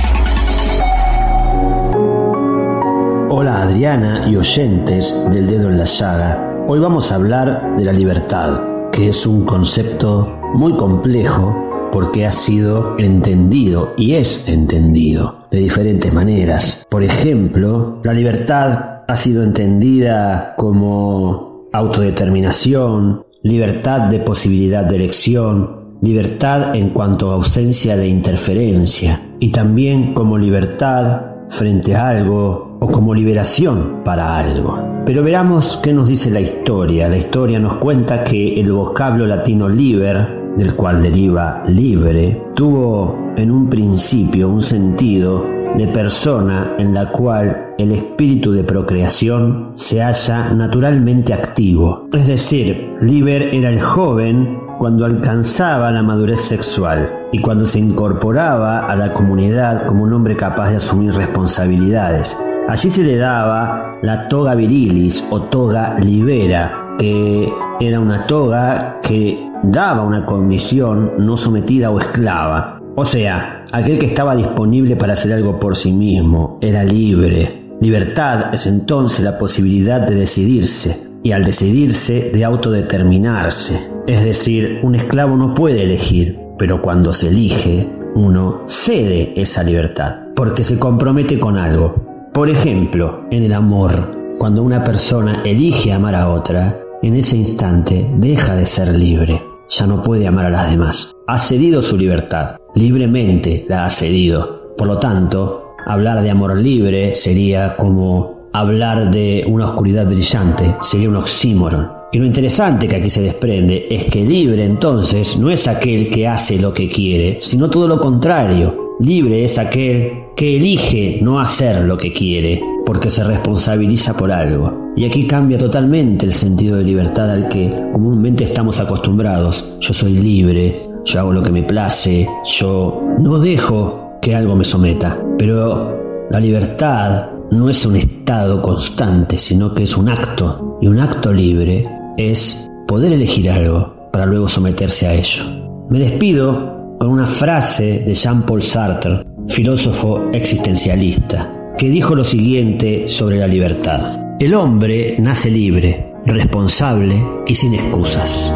[3.29, 6.65] Hola Adriana y oyentes del dedo en la llaga.
[6.67, 12.31] Hoy vamos a hablar de la libertad, que es un concepto muy complejo porque ha
[12.31, 16.87] sido entendido y es entendido de diferentes maneras.
[16.89, 26.73] Por ejemplo, la libertad ha sido entendida como autodeterminación, libertad de posibilidad de elección, libertad
[26.77, 33.13] en cuanto a ausencia de interferencia y también como libertad frente a algo o como
[33.13, 34.79] liberación para algo.
[35.05, 37.09] Pero veamos qué nos dice la historia.
[37.09, 43.51] La historia nos cuenta que el vocablo latino liber, del cual deriva libre, tuvo en
[43.51, 50.53] un principio un sentido de persona en la cual el espíritu de procreación se halla
[50.53, 52.07] naturalmente activo.
[52.13, 58.79] Es decir, Liber era el joven cuando alcanzaba la madurez sexual y cuando se incorporaba
[58.79, 62.37] a la comunidad como un hombre capaz de asumir responsabilidades.
[62.69, 69.49] Allí se le daba la toga virilis o toga libera, que era una toga que
[69.63, 72.79] daba una condición no sometida o esclava.
[72.95, 78.55] O sea, aquel que estaba disponible para hacer algo por sí mismo, era libre, Libertad
[78.55, 83.89] es entonces la posibilidad de decidirse y al decidirse de autodeterminarse.
[84.07, 90.27] Es decir, un esclavo no puede elegir, pero cuando se elige, uno cede esa libertad
[90.33, 92.29] porque se compromete con algo.
[92.33, 98.09] Por ejemplo, en el amor, cuando una persona elige amar a otra, en ese instante
[98.17, 99.41] deja de ser libre,
[99.73, 101.11] ya no puede amar a las demás.
[101.27, 104.73] Ha cedido su libertad, libremente la ha cedido.
[104.77, 111.09] Por lo tanto, hablar de amor libre sería como hablar de una oscuridad brillante, sería
[111.09, 111.91] un oxímoron.
[112.11, 116.27] Y lo interesante que aquí se desprende es que libre entonces no es aquel que
[116.27, 118.82] hace lo que quiere, sino todo lo contrario.
[118.99, 124.91] Libre es aquel que elige no hacer lo que quiere, porque se responsabiliza por algo.
[124.95, 129.73] Y aquí cambia totalmente el sentido de libertad al que comúnmente estamos acostumbrados.
[129.79, 134.63] Yo soy libre, yo hago lo que me place, yo no dejo que algo me
[134.63, 135.17] someta.
[135.39, 140.77] Pero la libertad no es un estado constante, sino que es un acto.
[140.81, 145.45] Y un acto libre es poder elegir algo para luego someterse a ello.
[145.89, 153.37] Me despido con una frase de Jean-Paul Sartre, filósofo existencialista, que dijo lo siguiente sobre
[153.37, 154.19] la libertad.
[154.39, 157.15] El hombre nace libre, responsable
[157.47, 158.53] y sin excusas.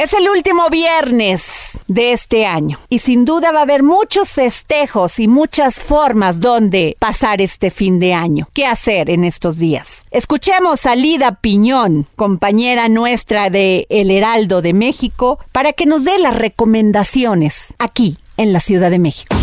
[0.00, 5.18] Es el último viernes de este año y sin duda va a haber muchos festejos
[5.18, 8.48] y muchas formas donde pasar este fin de año.
[8.54, 10.06] ¿Qué hacer en estos días?
[10.10, 16.18] Escuchemos a Lida Piñón, compañera nuestra de El Heraldo de México, para que nos dé
[16.18, 19.36] las recomendaciones aquí en la Ciudad de México.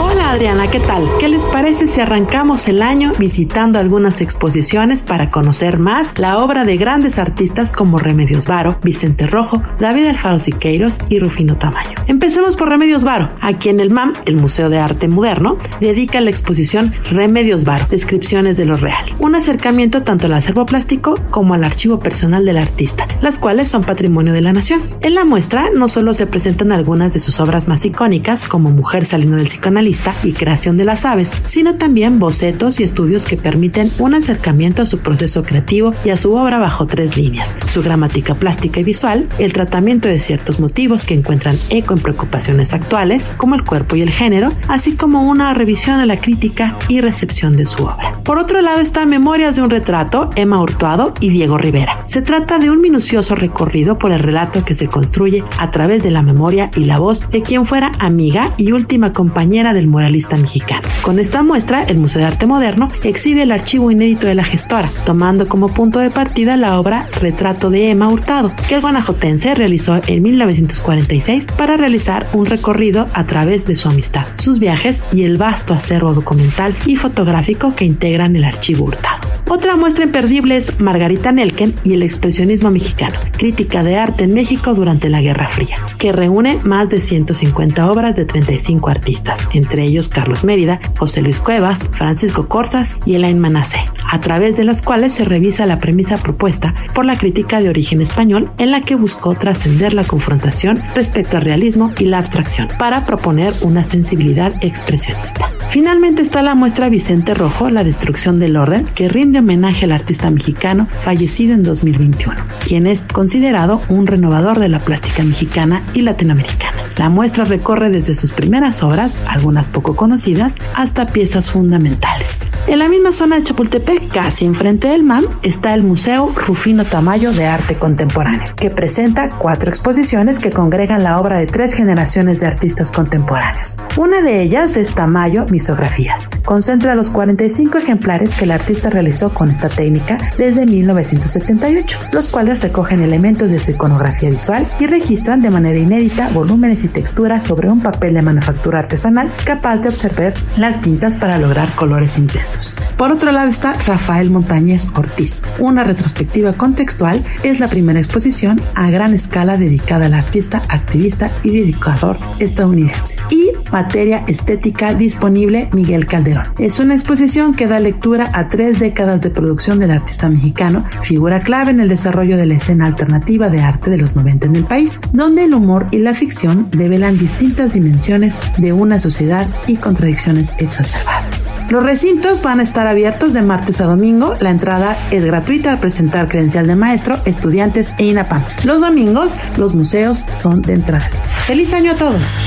[0.00, 1.08] Hola Adriana, ¿qué tal?
[1.18, 6.64] ¿Qué les parece si arrancamos el año visitando algunas exposiciones para conocer más la obra
[6.64, 11.90] de grandes artistas como Remedios Varo, Vicente Rojo, David Alfaro Siqueiros y Rufino Tamayo?
[12.06, 16.30] Empecemos por Remedios Varo, a quien el MAM, el Museo de Arte Moderno, dedica la
[16.30, 21.64] exposición Remedios Varo, Descripciones de lo Real, un acercamiento tanto al acervo plástico como al
[21.64, 24.80] archivo personal del artista, las cuales son patrimonio de la nación.
[25.00, 29.04] En la muestra no solo se presentan algunas de sus obras más icónicas, como Mujer
[29.04, 29.87] saliendo del psicoanálisis,
[30.22, 34.86] y creación de las aves, sino también bocetos y estudios que permiten un acercamiento a
[34.86, 39.28] su proceso creativo y a su obra bajo tres líneas, su gramática plástica y visual,
[39.38, 44.02] el tratamiento de ciertos motivos que encuentran eco en preocupaciones actuales, como el cuerpo y
[44.02, 48.12] el género, así como una revisión de la crítica y recepción de su obra.
[48.24, 51.98] Por otro lado está Memorias de un retrato, Emma Hurtuado y Diego Rivera.
[52.06, 56.10] Se trata de un minucioso recorrido por el relato que se construye a través de
[56.10, 60.82] la memoria y la voz de quien fuera amiga y última compañera del muralista mexicano.
[61.02, 64.90] Con esta muestra, el Museo de Arte Moderno exhibe el archivo inédito de la gestora,
[65.06, 70.00] tomando como punto de partida la obra Retrato de Emma Hurtado, que el guanajotense realizó
[70.06, 75.36] en 1946 para realizar un recorrido a través de su amistad, sus viajes y el
[75.38, 79.27] vasto acervo documental y fotográfico que integran el archivo Hurtado.
[79.50, 84.74] Otra muestra imperdible es Margarita Nelken y el expresionismo mexicano, crítica de arte en México
[84.74, 90.10] durante la Guerra Fría, que reúne más de 150 obras de 35 artistas, entre ellos
[90.10, 93.78] Carlos Mérida, José Luis Cuevas, Francisco Corsas y Elaine Manacé,
[94.10, 98.02] a través de las cuales se revisa la premisa propuesta por la crítica de origen
[98.02, 103.06] español en la que buscó trascender la confrontación respecto al realismo y la abstracción para
[103.06, 105.48] proponer una sensibilidad expresionista.
[105.70, 110.30] Finalmente está la muestra Vicente Rojo, La destrucción del orden, que rinde homenaje al artista
[110.30, 116.76] mexicano fallecido en 2021, quien es considerado un renovador de la plástica mexicana y latinoamericana.
[116.98, 122.48] La muestra recorre desde sus primeras obras, algunas poco conocidas, hasta piezas fundamentales.
[122.66, 127.32] En la misma zona de Chapultepec, casi enfrente del MAM, está el Museo Rufino Tamayo
[127.32, 132.48] de Arte Contemporáneo, que presenta cuatro exposiciones que congregan la obra de tres generaciones de
[132.48, 133.78] artistas contemporáneos.
[133.96, 136.28] Una de ellas es Tamayo Misografías.
[136.44, 142.60] Concentra los 45 ejemplares que el artista realizó con esta técnica desde 1978, los cuales
[142.60, 147.68] recogen elementos de su iconografía visual y registran de manera inédita volúmenes y texturas sobre
[147.68, 152.76] un papel de manufactura artesanal capaz de observar las tintas para lograr colores intensos.
[152.96, 155.42] Por otro lado está Rafael Montañez Ortiz.
[155.58, 161.50] Una retrospectiva contextual es la primera exposición a gran escala dedicada al artista, activista y
[161.50, 163.16] dedicador estadounidense.
[163.30, 166.46] Y materia estética disponible Miguel Calderón.
[166.58, 171.40] Es una exposición que da lectura a tres décadas de producción del artista mexicano, figura
[171.40, 174.64] clave en el desarrollo de la escena alternativa de arte de los 90 en el
[174.64, 180.54] país, donde el humor y la ficción develan distintas dimensiones de una sociedad y contradicciones
[180.58, 181.48] exacerbadas.
[181.68, 184.34] Los recintos van a estar abiertos de martes a domingo.
[184.40, 188.42] La entrada es gratuita al presentar credencial de maestro, estudiantes e INAPAM.
[188.64, 191.10] Los domingos, los museos son de entrada.
[191.46, 192.38] ¡Feliz año a todos!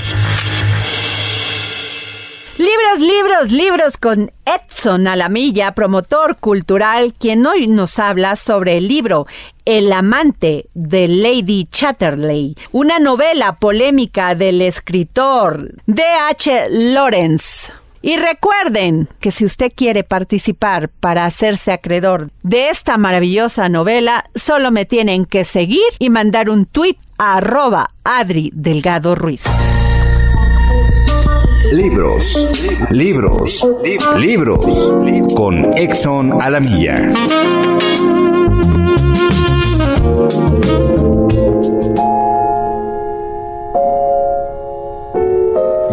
[2.62, 9.26] Libros, libros, libros con Edson Alamilla, promotor cultural, quien hoy nos habla sobre el libro
[9.66, 16.68] El amante de Lady Chatterley, una novela polémica del escritor D.H.
[16.70, 17.74] Lawrence.
[18.03, 24.70] Y recuerden que si usted quiere participar para hacerse acreedor de esta maravillosa novela, solo
[24.70, 29.41] me tienen que seguir y mandar un tuit a arroba Adri Delgado Ruiz.
[31.72, 32.36] Libros,
[32.91, 33.65] libros,
[34.17, 34.65] libros,
[35.34, 37.13] con Exxon Alamilla.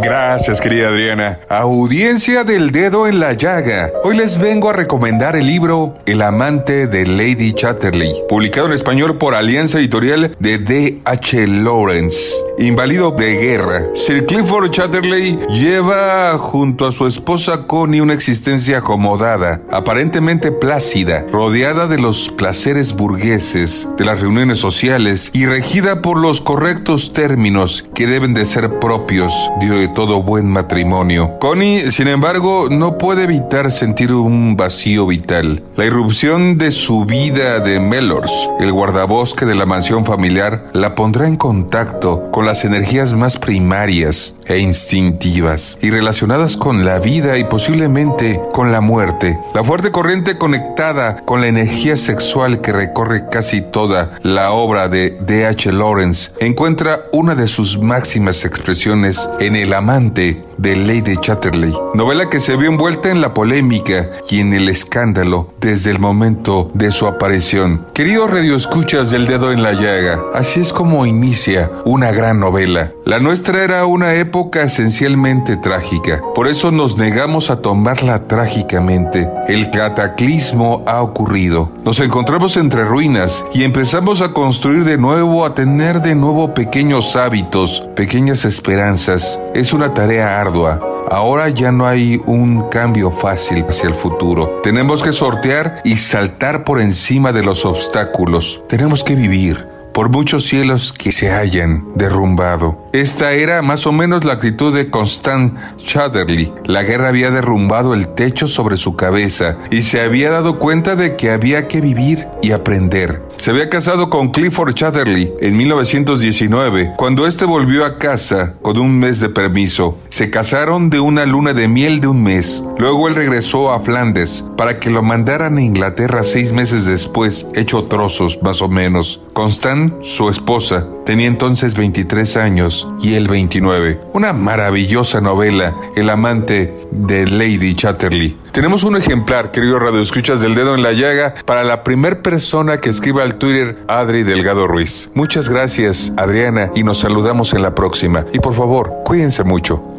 [0.09, 1.41] Gracias, querida Adriana.
[1.51, 3.93] Audiencia del dedo en la llaga.
[4.05, 9.19] Hoy les vengo a recomendar el libro El amante de Lady Chatterley, publicado en español
[9.19, 11.47] por Alianza Editorial de D.H.
[11.49, 12.35] Lawrence.
[12.59, 13.85] Inválido de guerra.
[13.95, 21.87] Sir Clifford Chatterley lleva junto a su esposa Connie una existencia acomodada, aparentemente plácida, rodeada
[21.87, 28.07] de los placeres burgueses, de las reuniones sociales y regida por los correctos términos que
[28.07, 29.51] deben de ser propios
[29.99, 31.41] todo buen matrimonio.
[31.41, 35.65] Connie, sin embargo, no puede evitar sentir un vacío vital.
[35.75, 41.27] La irrupción de su vida de Mellors, el guardabosque de la mansión familiar, la pondrá
[41.27, 47.45] en contacto con las energías más primarias e instintivas y relacionadas con la vida y
[47.45, 49.39] posiblemente con la muerte.
[49.53, 55.11] La fuerte corriente conectada con la energía sexual que recorre casi toda la obra de
[55.21, 55.73] D.H.
[55.73, 62.41] Lawrence encuentra una de sus máximas expresiones en El amante de Lady Chatterley, novela que
[62.41, 67.07] se vio envuelta en la polémica y en el escándalo desde el momento de su
[67.07, 67.87] aparición.
[67.95, 72.93] Queridos radioescuchas del dedo en la llaga, así es como inicia una gran novela.
[73.05, 79.31] La nuestra era una época esencialmente trágica, por eso nos negamos a tomarla trágicamente.
[79.47, 81.71] El cataclismo ha ocurrido.
[81.85, 87.17] Nos encontramos entre ruinas y empezamos a construir de nuevo, a tener de nuevo pequeños
[87.17, 89.39] hábitos, pequeñas esperanzas.
[89.55, 90.81] Es una tarea ardua.
[91.09, 94.61] Ahora ya no hay un cambio fácil hacia el futuro.
[94.65, 98.61] Tenemos que sortear y saltar por encima de los obstáculos.
[98.69, 102.87] Tenemos que vivir por muchos cielos que se hayan derrumbado.
[102.93, 106.53] Esta era más o menos la actitud de Constant Chatterley.
[106.67, 111.17] La guerra había derrumbado el techo sobre su cabeza y se había dado cuenta de
[111.17, 113.23] que había que vivir y aprender.
[113.39, 119.01] Se había casado con Clifford Chatterley en 1919, cuando éste volvió a casa con un
[119.01, 119.99] mes de permiso.
[120.11, 122.63] Se casaron de una luna de miel de un mes.
[122.79, 127.85] Luego él regresó a Flandes para que lo mandaran a Inglaterra seis meses después, hecho
[127.85, 129.23] trozos más o menos.
[129.39, 134.01] Constant, su esposa, tenía entonces 23 años y él 29.
[134.13, 138.37] Una maravillosa novela, El amante de Lady Chatterley.
[138.51, 142.79] Tenemos un ejemplar, querido Radio Escuchas del Dedo en la Llaga, para la primer persona
[142.79, 145.09] que escriba al Twitter, Adri Delgado Ruiz.
[145.15, 148.27] Muchas gracias, Adriana, y nos saludamos en la próxima.
[148.33, 149.98] Y por favor, cuídense mucho.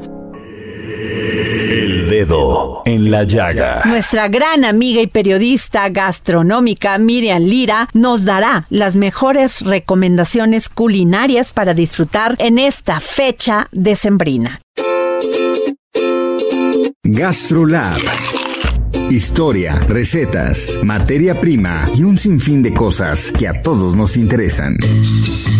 [2.20, 3.84] Dedo en la llaga.
[3.86, 11.74] Nuestra gran amiga y periodista gastronómica Miriam Lira nos dará las mejores recomendaciones culinarias para
[11.74, 14.60] disfrutar en esta fecha decembrina.
[17.04, 18.39] GastroLab.
[19.10, 24.78] Historia, recetas, materia prima y un sinfín de cosas que a todos nos interesan.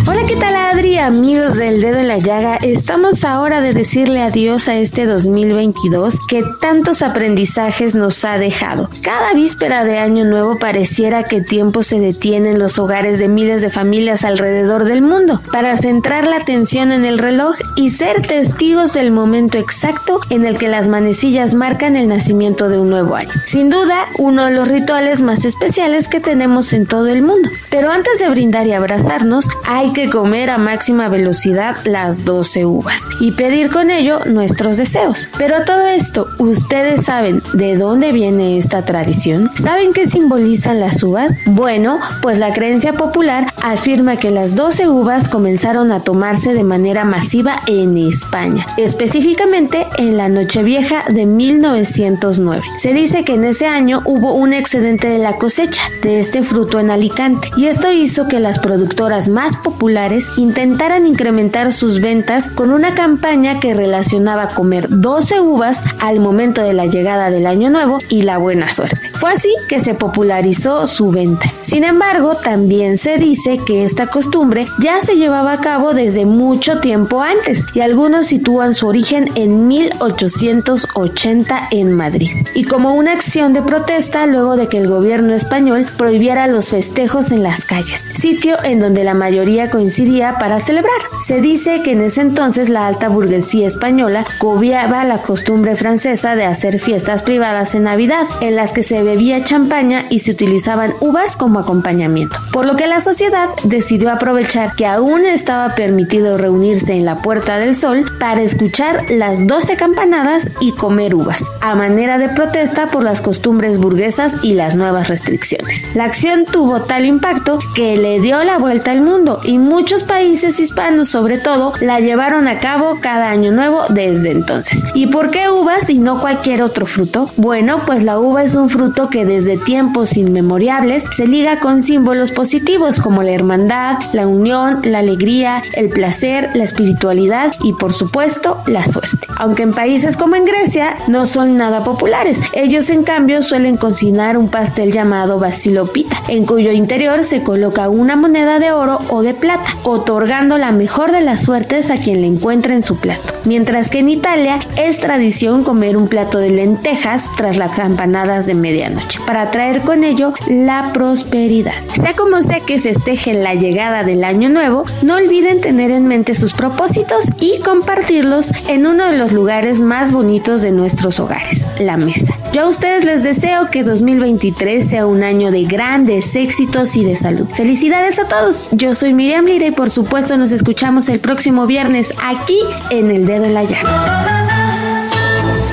[0.08, 0.98] Hola, ¿qué tal Adri?
[0.98, 6.44] Amigos del dedo en la llaga, estamos ahora de decirle adiós a este 2022 que
[6.62, 8.90] tantos aprendizajes nos ha dejado.
[9.02, 13.62] Cada víspera de año nuevo pareciera que tiempo se detiene en los hogares de miles
[13.64, 18.94] de familias alrededor del mundo para centrar la atención en el reloj y ser testigos
[18.94, 23.39] del momento exacto en el que las manecillas marcan el nacimiento de un nuevo año.
[23.46, 27.50] Sin duda, uno de los rituales más especiales que tenemos en todo el mundo.
[27.70, 33.02] Pero antes de brindar y abrazarnos, hay que comer a máxima velocidad las 12 uvas
[33.20, 35.30] y pedir con ello nuestros deseos.
[35.38, 39.50] Pero todo esto, ¿ustedes saben de dónde viene esta tradición?
[39.56, 41.38] ¿Saben qué simbolizan las uvas?
[41.46, 47.06] Bueno, pues la creencia popular afirma que las 12 uvas comenzaron a tomarse de manera
[47.06, 52.64] masiva en España, específicamente en la Nochevieja de 1909.
[52.78, 56.80] Se dice que en ese año hubo un excedente de la cosecha de este fruto
[56.80, 62.72] en Alicante y esto hizo que las productoras más populares intentaran incrementar sus ventas con
[62.72, 68.00] una campaña que relacionaba comer 12 uvas al momento de la llegada del año nuevo
[68.10, 69.12] y la buena suerte.
[69.14, 71.52] Fue así que se popularizó su venta.
[71.62, 76.80] Sin embargo, también se dice que esta costumbre ya se llevaba a cabo desde mucho
[76.80, 82.30] tiempo antes y algunos sitúan su origen en 1880 en Madrid.
[82.56, 87.34] Y como una acción de protesta luego de que el gobierno español prohibiera los festejos
[87.34, 91.02] en las calles, sitio en donde la mayoría coincidía para celebrar.
[91.22, 96.46] Se dice que en ese entonces la alta burguesía española cobiaba la costumbre francesa de
[96.46, 101.36] hacer fiestas privadas en Navidad, en las que se bebía champaña y se utilizaban uvas
[101.36, 102.40] como acompañamiento.
[102.54, 107.60] Por lo que la sociedad decidió aprovechar que aún estaba permitido reunirse en la Puerta
[107.60, 112.99] del Sol para escuchar las 12 campanadas y comer uvas, a manera de protesta por
[113.04, 115.90] las costumbres burguesas y las nuevas restricciones.
[115.96, 120.60] La acción tuvo tal impacto que le dio la vuelta al mundo y muchos países
[120.60, 124.84] hispanos sobre todo la llevaron a cabo cada año nuevo desde entonces.
[124.94, 127.32] ¿Y por qué uvas y no cualquier otro fruto?
[127.38, 132.32] Bueno, pues la uva es un fruto que desde tiempos inmemoriales se liga con símbolos
[132.32, 138.62] positivos como la hermandad, la unión, la alegría, el placer, la espiritualidad y por supuesto
[138.68, 139.28] la suerte.
[139.38, 144.38] Aunque en países como en Grecia no son nada populares, ellos en cambio suelen cocinar
[144.38, 149.34] un pastel llamado basilopita, en cuyo interior se coloca una moneda de oro o de
[149.34, 153.34] plata, otorgando la mejor de las suertes a quien le encuentre en su plato.
[153.46, 158.56] Mientras que en Italia es tradición comer un plato de lentejas tras las campanadas de
[158.56, 161.74] medianoche, para traer con ello la prosperidad.
[161.94, 166.36] Sea como sea que festejen la llegada del año nuevo, no olviden tener en mente
[166.36, 171.98] sus propósitos y compartirlos en uno de los lugares más bonitos de nuestros hogares, la
[171.98, 172.34] mesa.
[172.80, 177.46] Ustedes les deseo que 2023 sea un año de grandes éxitos y de salud.
[177.54, 178.70] Felicidades a todos.
[178.72, 182.58] Yo soy Miriam Lira y por supuesto nos escuchamos el próximo viernes aquí
[182.90, 185.10] en El Dedo en la Llaga.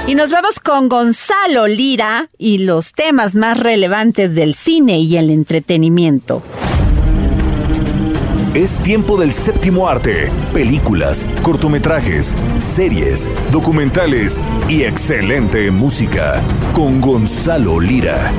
[0.08, 5.30] Y nos vamos con Gonzalo Lira y los temas más relevantes del cine y el
[5.30, 6.42] entretenimiento.
[8.56, 16.42] Es tiempo del séptimo arte, películas, cortometrajes, series, documentales y excelente música
[16.72, 18.32] con Gonzalo Lira.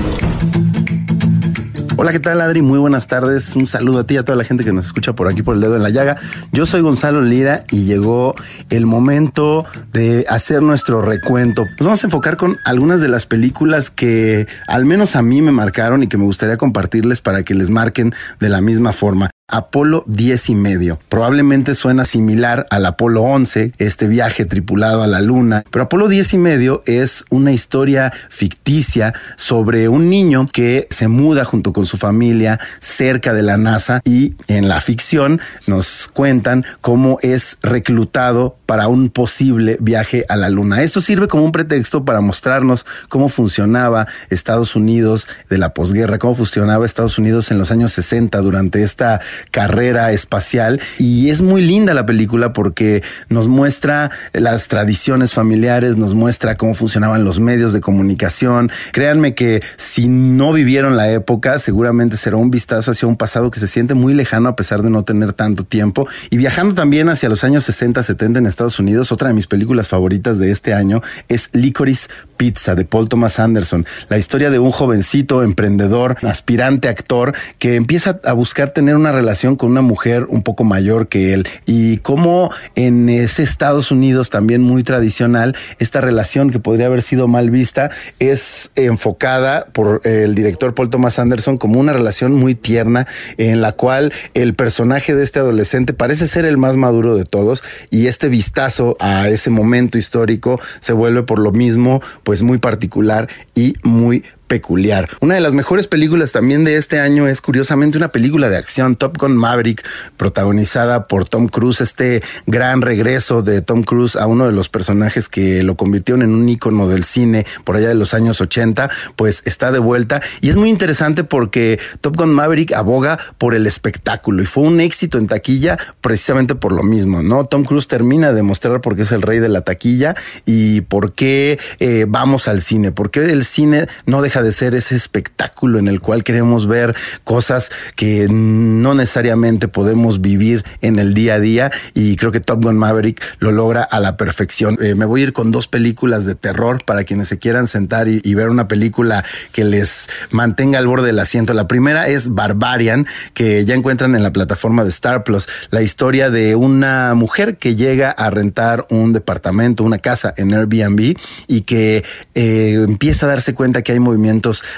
[1.97, 2.63] Hola, ¿qué tal Adri?
[2.63, 3.55] Muy buenas tardes.
[3.55, 5.53] Un saludo a ti y a toda la gente que nos escucha por aquí por
[5.53, 6.17] el dedo en la llaga.
[6.51, 8.33] Yo soy Gonzalo Lira y llegó
[8.71, 11.63] el momento de hacer nuestro recuento.
[11.77, 15.51] Nos vamos a enfocar con algunas de las películas que al menos a mí me
[15.51, 19.29] marcaron y que me gustaría compartirles para que les marquen de la misma forma.
[19.49, 20.99] Apolo 10 y medio.
[21.07, 26.33] Probablemente suena similar al Apolo 11, este viaje tripulado a la luna, pero Apolo 10
[26.33, 31.95] y medio es una historia ficticia sobre un niño que se muda junto con su
[31.95, 38.89] familia cerca de la NASA y en la ficción nos cuentan cómo es reclutado para
[38.89, 40.81] un posible viaje a la luna.
[40.81, 46.35] Esto sirve como un pretexto para mostrarnos cómo funcionaba Estados Unidos de la posguerra, cómo
[46.35, 49.21] funcionaba Estados Unidos en los años 60 durante esta
[49.51, 56.13] carrera espacial y es muy linda la película porque nos muestra las tradiciones familiares, nos
[56.13, 58.71] muestra cómo funcionaban los medios de comunicación.
[58.91, 63.59] Créanme que si no vivieron la época, seguramente será un vistazo hacia un pasado que
[63.59, 66.07] se siente muy lejano a pesar de no tener tanto tiempo.
[66.29, 69.87] Y viajando también hacia los años 60, 70 en Estados Unidos, otra de mis películas
[69.87, 72.07] favoritas de este año es Licorice
[72.37, 78.19] Pizza de Paul Thomas Anderson, la historia de un jovencito emprendedor, aspirante actor que empieza
[78.23, 81.45] a buscar tener una relación con una mujer un poco mayor que él.
[81.65, 87.27] Y cómo en ese Estados Unidos también muy tradicional esta relación que podría haber sido
[87.27, 93.05] mal vista es enfocada por el director Paul Thomas Anderson como una relación muy tierna
[93.37, 97.63] en la cual el personaje de este adolescente parece ser el más maduro de todos
[97.89, 103.27] y este vistazo a ese momento histórico se vuelve por lo mismo pues muy particular
[103.55, 105.09] y muy peculiar.
[105.19, 108.95] Una de las mejores películas también de este año es curiosamente una película de acción,
[108.95, 109.85] Top Gun Maverick,
[110.15, 115.29] protagonizada por Tom Cruise, este gran regreso de Tom Cruise a uno de los personajes
[115.29, 119.41] que lo convirtieron en un ícono del cine por allá de los años 80, pues
[119.45, 124.41] está de vuelta y es muy interesante porque Top Gun Maverick aboga por el espectáculo
[124.41, 127.45] y fue un éxito en taquilla precisamente por lo mismo, ¿no?
[127.45, 131.13] Tom Cruise termina de mostrar por qué es el rey de la taquilla y por
[131.13, 135.79] qué eh, vamos al cine, por qué el cine no deja de ser ese espectáculo
[135.79, 141.39] en el cual queremos ver cosas que no necesariamente podemos vivir en el día a
[141.39, 144.77] día y creo que Top Gun Maverick lo logra a la perfección.
[144.81, 148.07] Eh, me voy a ir con dos películas de terror para quienes se quieran sentar
[148.07, 151.55] y, ver una película que les mantenga al borde del asiento.
[151.55, 156.29] La primera es Barbarian, que ya encuentran en la plataforma de Star Plus, la historia
[156.29, 161.17] de una mujer que llega a rentar un departamento, una casa en Airbnb
[161.47, 162.03] y que
[162.35, 163.99] eh, empieza a darse cuenta que hay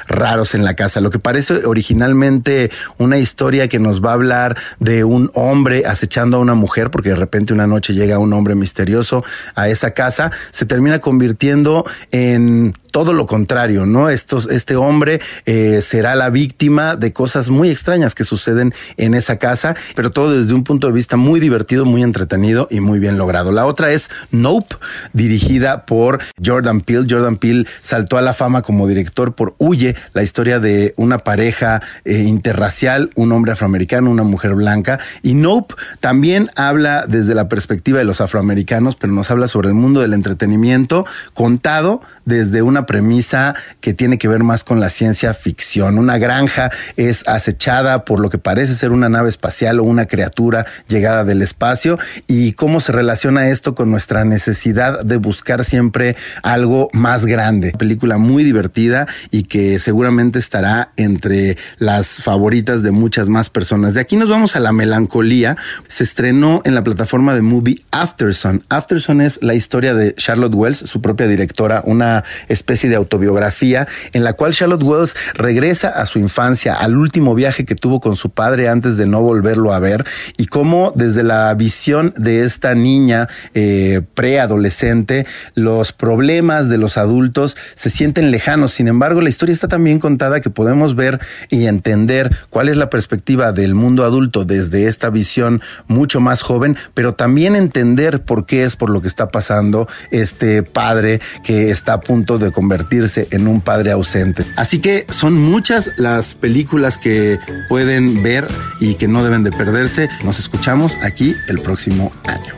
[0.07, 1.01] raros en la casa.
[1.01, 6.37] Lo que parece originalmente una historia que nos va a hablar de un hombre acechando
[6.37, 9.23] a una mujer, porque de repente una noche llega un hombre misterioso
[9.55, 14.09] a esa casa, se termina convirtiendo en todo lo contrario, ¿no?
[14.09, 19.37] Estos, este hombre eh, será la víctima de cosas muy extrañas que suceden en esa
[19.37, 23.17] casa, pero todo desde un punto de vista muy divertido, muy entretenido y muy bien
[23.17, 23.51] logrado.
[23.51, 24.75] La otra es Nope,
[25.13, 27.07] dirigida por Jordan Peele.
[27.09, 31.81] Jordan Peele saltó a la fama como director por Huye, la historia de una pareja
[32.05, 34.99] eh, interracial, un hombre afroamericano, una mujer blanca.
[35.21, 39.75] Y Nope también habla desde la perspectiva de los afroamericanos, pero nos habla sobre el
[39.75, 45.33] mundo del entretenimiento contado desde una premisa que tiene que ver más con la ciencia
[45.33, 45.97] ficción.
[45.97, 50.65] Una granja es acechada por lo que parece ser una nave espacial o una criatura
[50.87, 56.89] llegada del espacio y cómo se relaciona esto con nuestra necesidad de buscar siempre algo
[56.93, 57.73] más grande.
[57.77, 63.93] Película muy divertida y que seguramente estará entre las favoritas de muchas más personas.
[63.93, 65.57] De aquí nos vamos a la melancolía.
[65.87, 68.63] Se estrenó en la plataforma de movie Afterson.
[68.69, 74.23] Afterson es la historia de Charlotte Wells, su propia directora, una especie de autobiografía en
[74.23, 78.29] la cual Charlotte Wells regresa a su infancia, al último viaje que tuvo con su
[78.29, 80.05] padre antes de no volverlo a ver
[80.37, 87.57] y cómo desde la visión de esta niña eh, preadolescente los problemas de los adultos
[87.73, 88.71] se sienten lejanos.
[88.71, 92.77] Sin embargo, la historia está tan bien contada que podemos ver y entender cuál es
[92.77, 98.45] la perspectiva del mundo adulto desde esta visión mucho más joven, pero también entender por
[98.45, 103.29] qué es por lo que está pasando este padre que está a punto de convertirse
[103.31, 104.45] en un padre ausente.
[104.57, 107.39] Así que son muchas las películas que
[107.69, 108.45] pueden ver
[108.81, 110.09] y que no deben de perderse.
[110.25, 112.53] Nos escuchamos aquí el próximo año.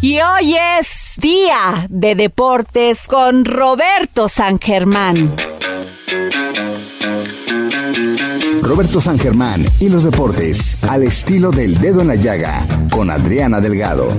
[0.00, 5.34] Y hoy es día de deportes con Roberto San Germán.
[8.62, 13.60] Roberto San Germán y los deportes al estilo del dedo en la llaga con Adriana
[13.60, 14.12] Delgado.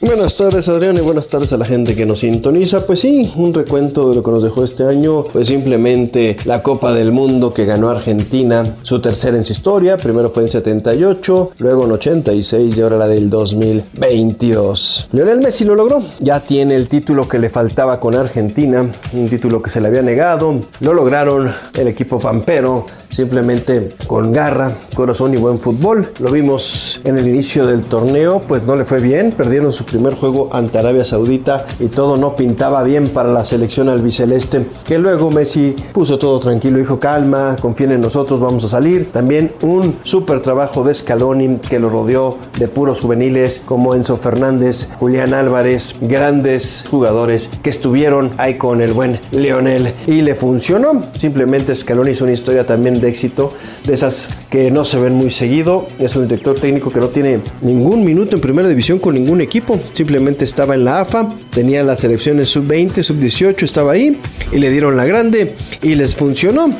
[0.00, 2.86] Buenas tardes Adrián y buenas tardes a la gente que nos sintoniza.
[2.86, 6.94] Pues sí, un recuento de lo que nos dejó este año, pues simplemente la Copa
[6.94, 11.84] del Mundo que ganó Argentina, su tercera en su historia, primero fue en 78, luego
[11.86, 15.08] en 86 y ahora la del 2022.
[15.10, 19.60] Lionel Messi lo logró, ya tiene el título que le faltaba con Argentina, un título
[19.60, 25.38] que se le había negado, lo lograron el equipo pampero, simplemente con garra, corazón y
[25.38, 26.12] buen fútbol.
[26.20, 30.14] Lo vimos en el inicio del torneo, pues no le fue bien, perdieron su primer
[30.14, 35.30] juego ante Arabia Saudita y todo no pintaba bien para la selección albiceleste, que luego
[35.30, 39.10] Messi puso todo tranquilo, dijo calma, confíen en nosotros, vamos a salir.
[39.12, 44.88] También un súper trabajo de Scaloni que lo rodeó de puros juveniles como Enzo Fernández,
[44.98, 51.02] Julián Álvarez, grandes jugadores que estuvieron ahí con el buen Leonel y le funcionó.
[51.16, 53.52] Simplemente Scaloni es una historia también de éxito,
[53.86, 55.86] de esas que no se ven muy seguido.
[55.98, 59.77] Es un director técnico que no tiene ningún minuto en primera división con ningún equipo
[59.92, 64.18] simplemente estaba en la AFA, tenía las selecciones sub-20, sub-18, estaba ahí
[64.52, 66.70] y le dieron la grande y les funcionó.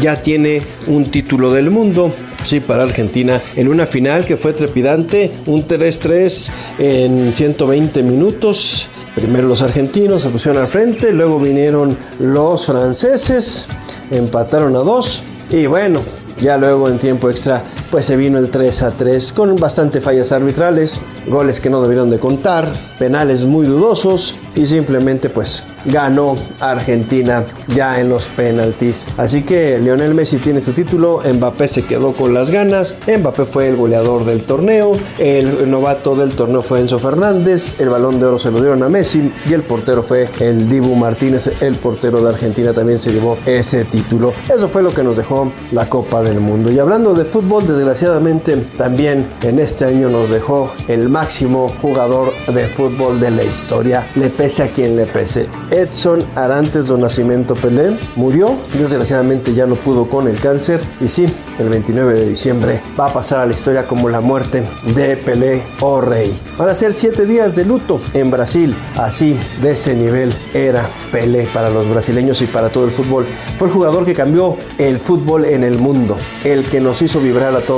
[0.00, 2.12] Ya tiene un título del mundo,
[2.44, 6.48] sí, para Argentina en una final que fue trepidante, un 3-3
[6.78, 8.88] en 120 minutos.
[9.14, 13.66] Primero los argentinos se pusieron al frente, luego vinieron los franceses,
[14.10, 16.00] empataron a dos y bueno,
[16.40, 17.62] ya luego en tiempo extra
[17.92, 22.08] pues se vino el 3 a 3 con bastante fallas arbitrales, goles que no debieron
[22.08, 22.66] de contar,
[22.98, 29.06] penales muy dudosos y simplemente pues ganó Argentina ya en los penaltis.
[29.18, 33.68] Así que Lionel Messi tiene su título, Mbappé se quedó con las ganas, Mbappé fue
[33.68, 38.38] el goleador del torneo, el novato del torneo fue Enzo Fernández, el balón de oro
[38.38, 42.30] se lo dieron a Messi y el portero fue el Dibu Martínez, el portero de
[42.30, 44.32] Argentina también se llevó ese título.
[44.48, 46.72] Eso fue lo que nos dejó la Copa del Mundo.
[46.72, 52.68] Y hablando de fútbol, desgraciadamente también en este año nos dejó el máximo jugador de
[52.68, 55.48] fútbol de la historia, le pese a quien le pese.
[55.72, 61.26] Edson Arantes do Nascimento Pelé murió, desgraciadamente ya no pudo con el cáncer y sí,
[61.58, 64.62] el 29 de diciembre va a pasar a la historia como la muerte
[64.94, 66.32] de Pelé o Rey.
[66.56, 71.48] Van a ser siete días de luto en Brasil, así de ese nivel era Pelé
[71.52, 73.26] para los brasileños y para todo el fútbol.
[73.58, 77.56] Fue el jugador que cambió el fútbol en el mundo, el que nos hizo vibrar
[77.56, 77.71] a todos,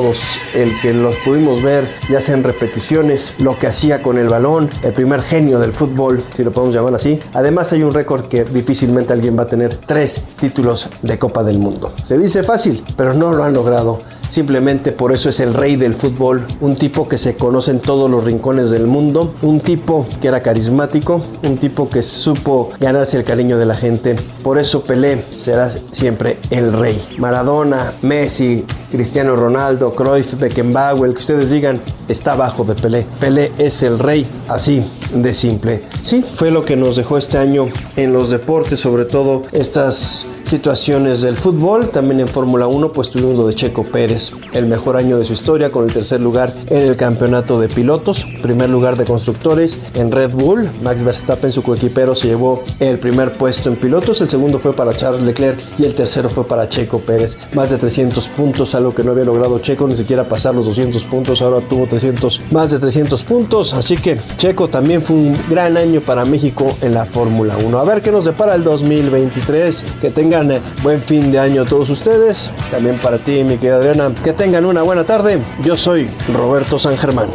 [0.55, 4.68] el que los pudimos ver ya sea en repeticiones, lo que hacía con el balón,
[4.82, 7.18] el primer genio del fútbol, si lo podemos llamar así.
[7.32, 11.59] Además hay un récord que difícilmente alguien va a tener tres títulos de Copa del
[11.59, 11.92] Mundo.
[12.03, 13.99] Se dice fácil, pero no lo han logrado.
[14.29, 18.11] Simplemente por eso es el rey del fútbol, un tipo que se conoce en todos
[18.11, 23.25] los rincones del mundo, un tipo que era carismático, un tipo que supo ganarse el
[23.25, 24.16] cariño de la gente.
[24.43, 27.01] Por eso Pelé será siempre el rey.
[27.18, 33.07] Maradona, Messi, Cristiano Ronaldo, Cruyff, Beckenbauer, el que ustedes digan, está abajo de Pelé.
[33.20, 35.80] Pelé es el rey, así de simple.
[36.02, 41.22] Sí, fue lo que nos dejó este año en los deportes, sobre todo estas situaciones
[41.22, 41.90] del fútbol.
[41.90, 45.32] También en Fórmula 1 pues tuvimos lo de Checo Pérez, el mejor año de su
[45.32, 50.11] historia con el tercer lugar en el campeonato de pilotos, primer lugar de constructores en
[50.11, 50.68] Red Bull.
[50.82, 54.92] Max Verstappen, su coequipero, se llevó el primer puesto en pilotos, el segundo fue para
[54.92, 57.38] Charles Leclerc y el tercero fue para Checo Pérez.
[57.55, 61.02] Más de 300 puntos, algo que no había logrado Checo, ni siquiera pasar los 200
[61.05, 65.76] puntos, ahora tuvo 300, más de 300 puntos, así que Checo también fue un gran
[65.76, 67.78] año para México en la Fórmula 1.
[67.78, 72.51] A ver qué nos depara el 2023, que tengan buen fin de año todos ustedes,
[72.70, 76.97] también para ti mi querida Adriana, que tengan una buena tarde, yo soy Roberto San
[76.97, 77.28] Germán.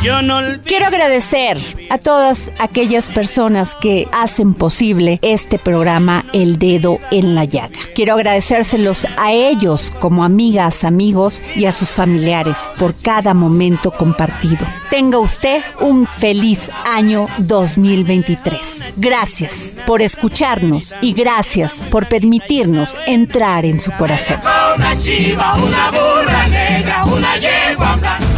[0.00, 1.58] Quiero agradecer
[1.90, 7.78] a todas aquellas personas que hacen posible este programa El Dedo en la Llaga.
[7.94, 14.66] Quiero agradecérselos a ellos como amigas, amigos y a sus familiares por cada momento compartido.
[14.88, 18.94] Tenga usted un feliz año 2023.
[18.96, 24.40] Gracias por escucharnos y gracias por permitirnos entrar en su corazón.
[24.76, 28.29] Una chiva, una burra negra, una yegua blanca.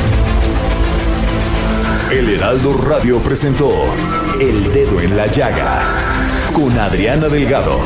[2.13, 3.73] El Heraldo Radio presentó
[4.39, 7.79] El Dedo en la Llaga con Adriana Delgado.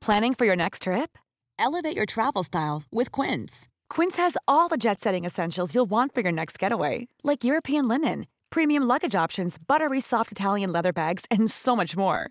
[0.00, 1.18] Planning for your next trip?
[1.58, 3.68] Elevate your travel style with Quince.
[3.90, 7.86] Quince has all the jet setting essentials you'll want for your next getaway, like European
[7.86, 12.30] linen, premium luggage options, buttery soft Italian leather bags, and so much more.